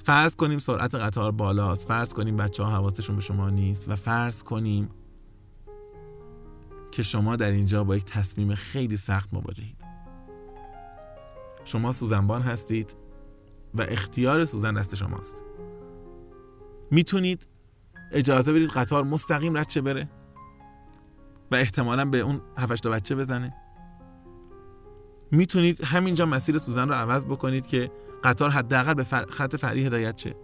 فرض 0.03 0.35
کنیم 0.35 0.59
سرعت 0.59 0.95
قطار 0.95 1.31
بالاست. 1.31 1.87
فرض 1.87 2.13
کنیم 2.13 2.37
بچه 2.37 2.63
ها 2.63 2.71
حواسشون 2.71 3.15
به 3.15 3.21
شما 3.21 3.49
نیست 3.49 3.89
و 3.89 3.95
فرض 3.95 4.43
کنیم 4.43 4.89
که 6.91 7.03
شما 7.03 7.35
در 7.35 7.51
اینجا 7.51 7.83
با 7.83 7.95
یک 7.95 8.05
تصمیم 8.05 8.55
خیلی 8.55 8.97
سخت 8.97 9.33
مواجهید. 9.33 9.83
شما 11.63 11.91
سوزنبان 11.91 12.41
هستید 12.41 12.95
و 13.73 13.81
اختیار 13.81 14.45
سوزن 14.45 14.73
دست 14.73 14.95
شماست. 14.95 15.41
می‌تونید 16.91 17.47
اجازه 18.11 18.53
بدید 18.53 18.69
قطار 18.69 19.03
مستقیم 19.03 19.57
رد 19.57 19.83
بره 19.83 20.09
و 21.51 21.55
احتمالا 21.55 22.05
به 22.05 22.19
اون 22.19 22.41
هفت 22.57 22.87
بچه 22.87 23.15
بزنه. 23.15 23.62
می‌تونید 25.33 25.83
همینجا 25.83 26.25
مسیر 26.25 26.57
سوزن 26.57 26.87
رو 26.87 26.93
عوض 26.93 27.25
بکنید 27.25 27.67
که 27.67 27.91
قطار 28.23 28.49
حداقل 28.49 28.93
به 28.93 29.03
خط 29.03 29.55
فرعی 29.55 29.85
هدایت 29.85 30.17
شه. 30.17 30.35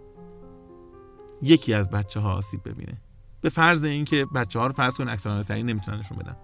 یکی 1.42 1.74
از 1.74 1.90
بچه 1.90 2.20
ها 2.20 2.34
آسیب 2.34 2.68
ببینه. 2.68 3.02
به 3.40 3.48
فرض 3.48 3.84
اینکه 3.84 4.26
بچه 4.34 4.58
ها 4.58 4.66
رو 4.66 4.72
فرض 4.72 4.96
کنید 4.96 5.08
اکسلران 5.08 5.42
سریع 5.42 5.62
نمی‌تونن 5.62 5.98
نشون 5.98 6.18
بدن. 6.18 6.36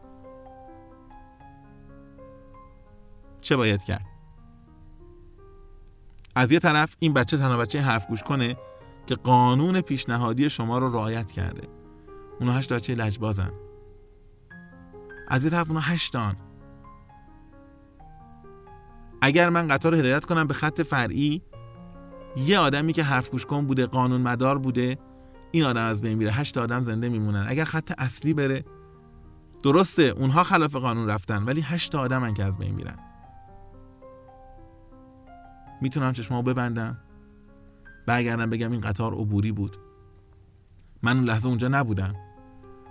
چه 3.40 3.56
باید 3.56 3.84
کرد؟ 3.84 4.06
از 6.34 6.52
یه 6.52 6.58
طرف 6.58 6.96
این 6.98 7.12
بچه 7.12 7.36
تنها 7.36 7.56
بچه 7.56 7.80
حرف 7.80 8.06
گوش 8.06 8.22
کنه 8.22 8.56
که 9.06 9.14
قانون 9.14 9.80
پیشنهادی 9.80 10.50
شما 10.50 10.78
رو 10.78 10.92
رعایت 10.92 11.30
کرده. 11.30 11.68
اونا 12.40 12.52
هشت 12.52 12.72
بچه 12.72 12.94
لجبازن. 12.94 13.50
از 15.28 15.44
یه 15.44 15.50
طرف 15.50 15.68
اونا 15.68 15.80
هشتان 15.80 16.36
اگر 19.20 19.50
من 19.50 19.68
قطار 19.68 19.92
رو 19.92 19.98
هدایت 19.98 20.24
کنم 20.24 20.46
به 20.46 20.54
خط 20.54 20.82
فرعی 20.82 21.42
یه 22.36 22.58
آدمی 22.58 22.92
که 22.92 23.02
حرف 23.02 23.30
گوش 23.30 23.46
کن 23.46 23.66
بوده 23.66 23.86
قانون 23.86 24.20
مدار 24.20 24.58
بوده 24.58 24.98
این 25.50 25.64
آدم 25.64 25.84
از 25.84 26.00
بین 26.00 26.18
میره. 26.18 26.32
هشت 26.32 26.58
آدم 26.58 26.82
زنده 26.82 27.08
میمونن. 27.08 27.44
اگر 27.48 27.64
خط 27.64 27.92
اصلی 27.98 28.34
بره 28.34 28.64
درسته 29.62 30.02
اونها 30.02 30.44
خلاف 30.44 30.76
قانون 30.76 31.08
رفتن 31.08 31.42
ولی 31.42 31.60
هشت 31.60 31.94
آدم 31.94 32.34
که 32.34 32.44
از 32.44 32.58
بین 32.58 32.74
میرن. 32.74 32.98
می‌تونم 35.80 36.12
چشمامو 36.12 36.42
ببندم؟ 36.42 36.98
برگردم 38.06 38.50
بگم 38.50 38.72
این 38.72 38.80
قطار 38.80 39.14
عبوری 39.14 39.52
بود. 39.52 39.76
من 41.02 41.16
اون 41.16 41.24
لحظه 41.24 41.48
اونجا 41.48 41.68
نبودم. 41.68 42.14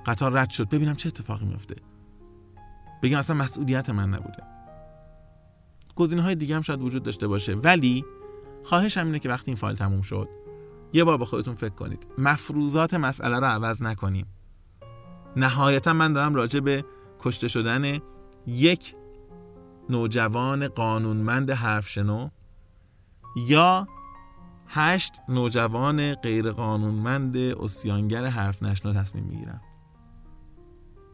قطار 0.06 0.32
رد 0.32 0.50
شد. 0.50 0.70
ببینم 0.70 0.96
چه 0.96 1.08
اتفاقی 1.08 1.46
میفته. 1.46 1.76
بگم 3.04 3.18
اصلا 3.18 3.36
مسئولیت 3.36 3.90
من 3.90 4.10
نبوده. 4.10 4.55
گزینه 5.96 6.22
های 6.22 6.36
دیگه 6.36 6.56
هم 6.56 6.62
شاید 6.62 6.82
وجود 6.82 7.04
داشته 7.04 7.28
باشه. 7.28 7.56
ولی 7.56 8.06
خواهش 8.64 8.98
اینه 8.98 9.20
که 9.20 9.30
وقتی 9.30 9.52
این 9.52 9.56
فایل 9.56 9.76
تموم 9.76 10.02
شد 10.02 10.30
یه 10.94 11.04
بار 11.04 11.18
با 11.18 11.26
خودتون 11.26 11.56
فکر 11.56 11.74
کنید. 11.74 12.08
مفروضات 12.18 12.94
مسئله 12.94 13.40
رو 13.40 13.46
عوض 13.46 13.84
نکنیم. 13.84 14.28
نهایتا 15.36 15.94
من 15.94 16.14
دارم 16.14 16.36
راجع 16.36 16.60
به 16.60 16.86
کشته 17.20 17.48
شدن 17.48 18.00
یک 18.48 18.96
نوجوان 19.90 20.68
قانونمند 20.68 21.52
حرف 21.52 21.90
شنو 21.90 22.30
یا 23.48 23.88
هشت 24.68 25.14
نوجوان 25.30 26.14
غیر 26.14 26.52
قانونمند 26.52 27.38
اسیانگر 27.38 28.26
حرف 28.26 28.64
نشنا 28.64 28.94
تصمیم 28.94 29.24
می‌گیرم. 29.24 29.62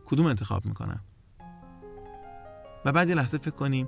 کدوم 0.05 0.25
انتخاب 0.25 0.67
می‌کنم؟ 0.67 1.01
و 2.85 2.91
بعد 2.91 3.09
یه 3.09 3.15
لحظه 3.15 3.37
فکر 3.37 3.51
کنیم 3.51 3.87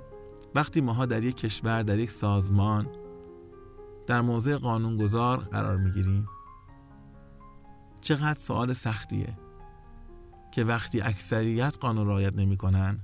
وقتی 0.54 0.80
ماها 0.80 1.06
در 1.06 1.22
یک 1.22 1.36
کشور 1.36 1.82
در 1.82 1.98
یک 1.98 2.10
سازمان 2.10 2.88
در 4.06 4.20
موضع 4.20 4.56
قانونگذار 4.56 5.38
قرار 5.38 5.76
می‌گیریم 5.76 6.28
چقدر 8.00 8.38
سوال 8.38 8.72
سختیه 8.72 9.38
که 10.52 10.64
وقتی 10.64 11.00
اکثریت 11.00 11.76
قانون 11.80 12.06
رعایت 12.06 12.36
نمی‌کنن 12.36 13.00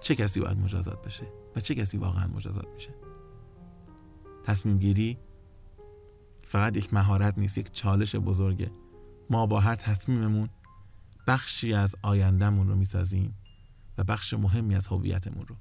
چه 0.00 0.14
کسی 0.14 0.40
باید 0.40 0.58
مجازات 0.58 1.06
بشه 1.06 1.26
و 1.56 1.60
چه 1.60 1.74
کسی 1.74 1.98
واقعا 1.98 2.26
مجازات 2.26 2.66
میشه؟ 2.74 2.94
تصمیم 4.44 4.78
گیری 4.78 5.18
فقط 6.46 6.76
یک 6.76 6.94
مهارت 6.94 7.38
نیست 7.38 7.58
یک 7.58 7.72
چالش 7.72 8.16
بزرگه. 8.16 8.70
ما 9.30 9.46
با 9.46 9.60
هر 9.60 9.74
تصمیممون 9.74 10.48
بخشی 11.26 11.74
از 11.74 11.94
آیندهمون 12.02 12.68
رو 12.68 12.76
می‌سازیم. 12.76 13.34
بخش 14.02 14.34
مهمی 14.34 14.74
از 14.74 14.86
هویتمون 14.86 15.46
رو. 15.46 15.56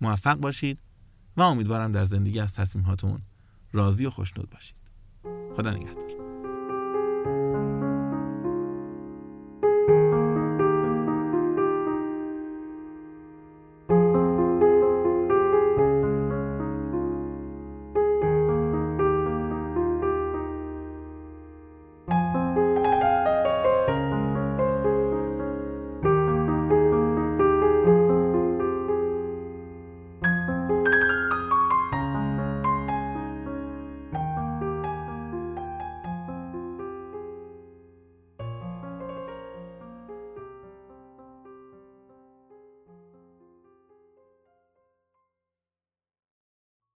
موفق 0.00 0.36
باشید 0.36 0.78
و 1.36 1.42
امیدوارم 1.42 1.92
در 1.92 2.04
زندگی 2.04 2.40
از 2.40 2.54
تصمیماتون 2.54 3.22
راضی 3.72 4.06
و 4.06 4.10
خوشنود 4.10 4.50
باشید. 4.50 4.76
خدا 5.56 5.70
نگهدار. 5.70 6.05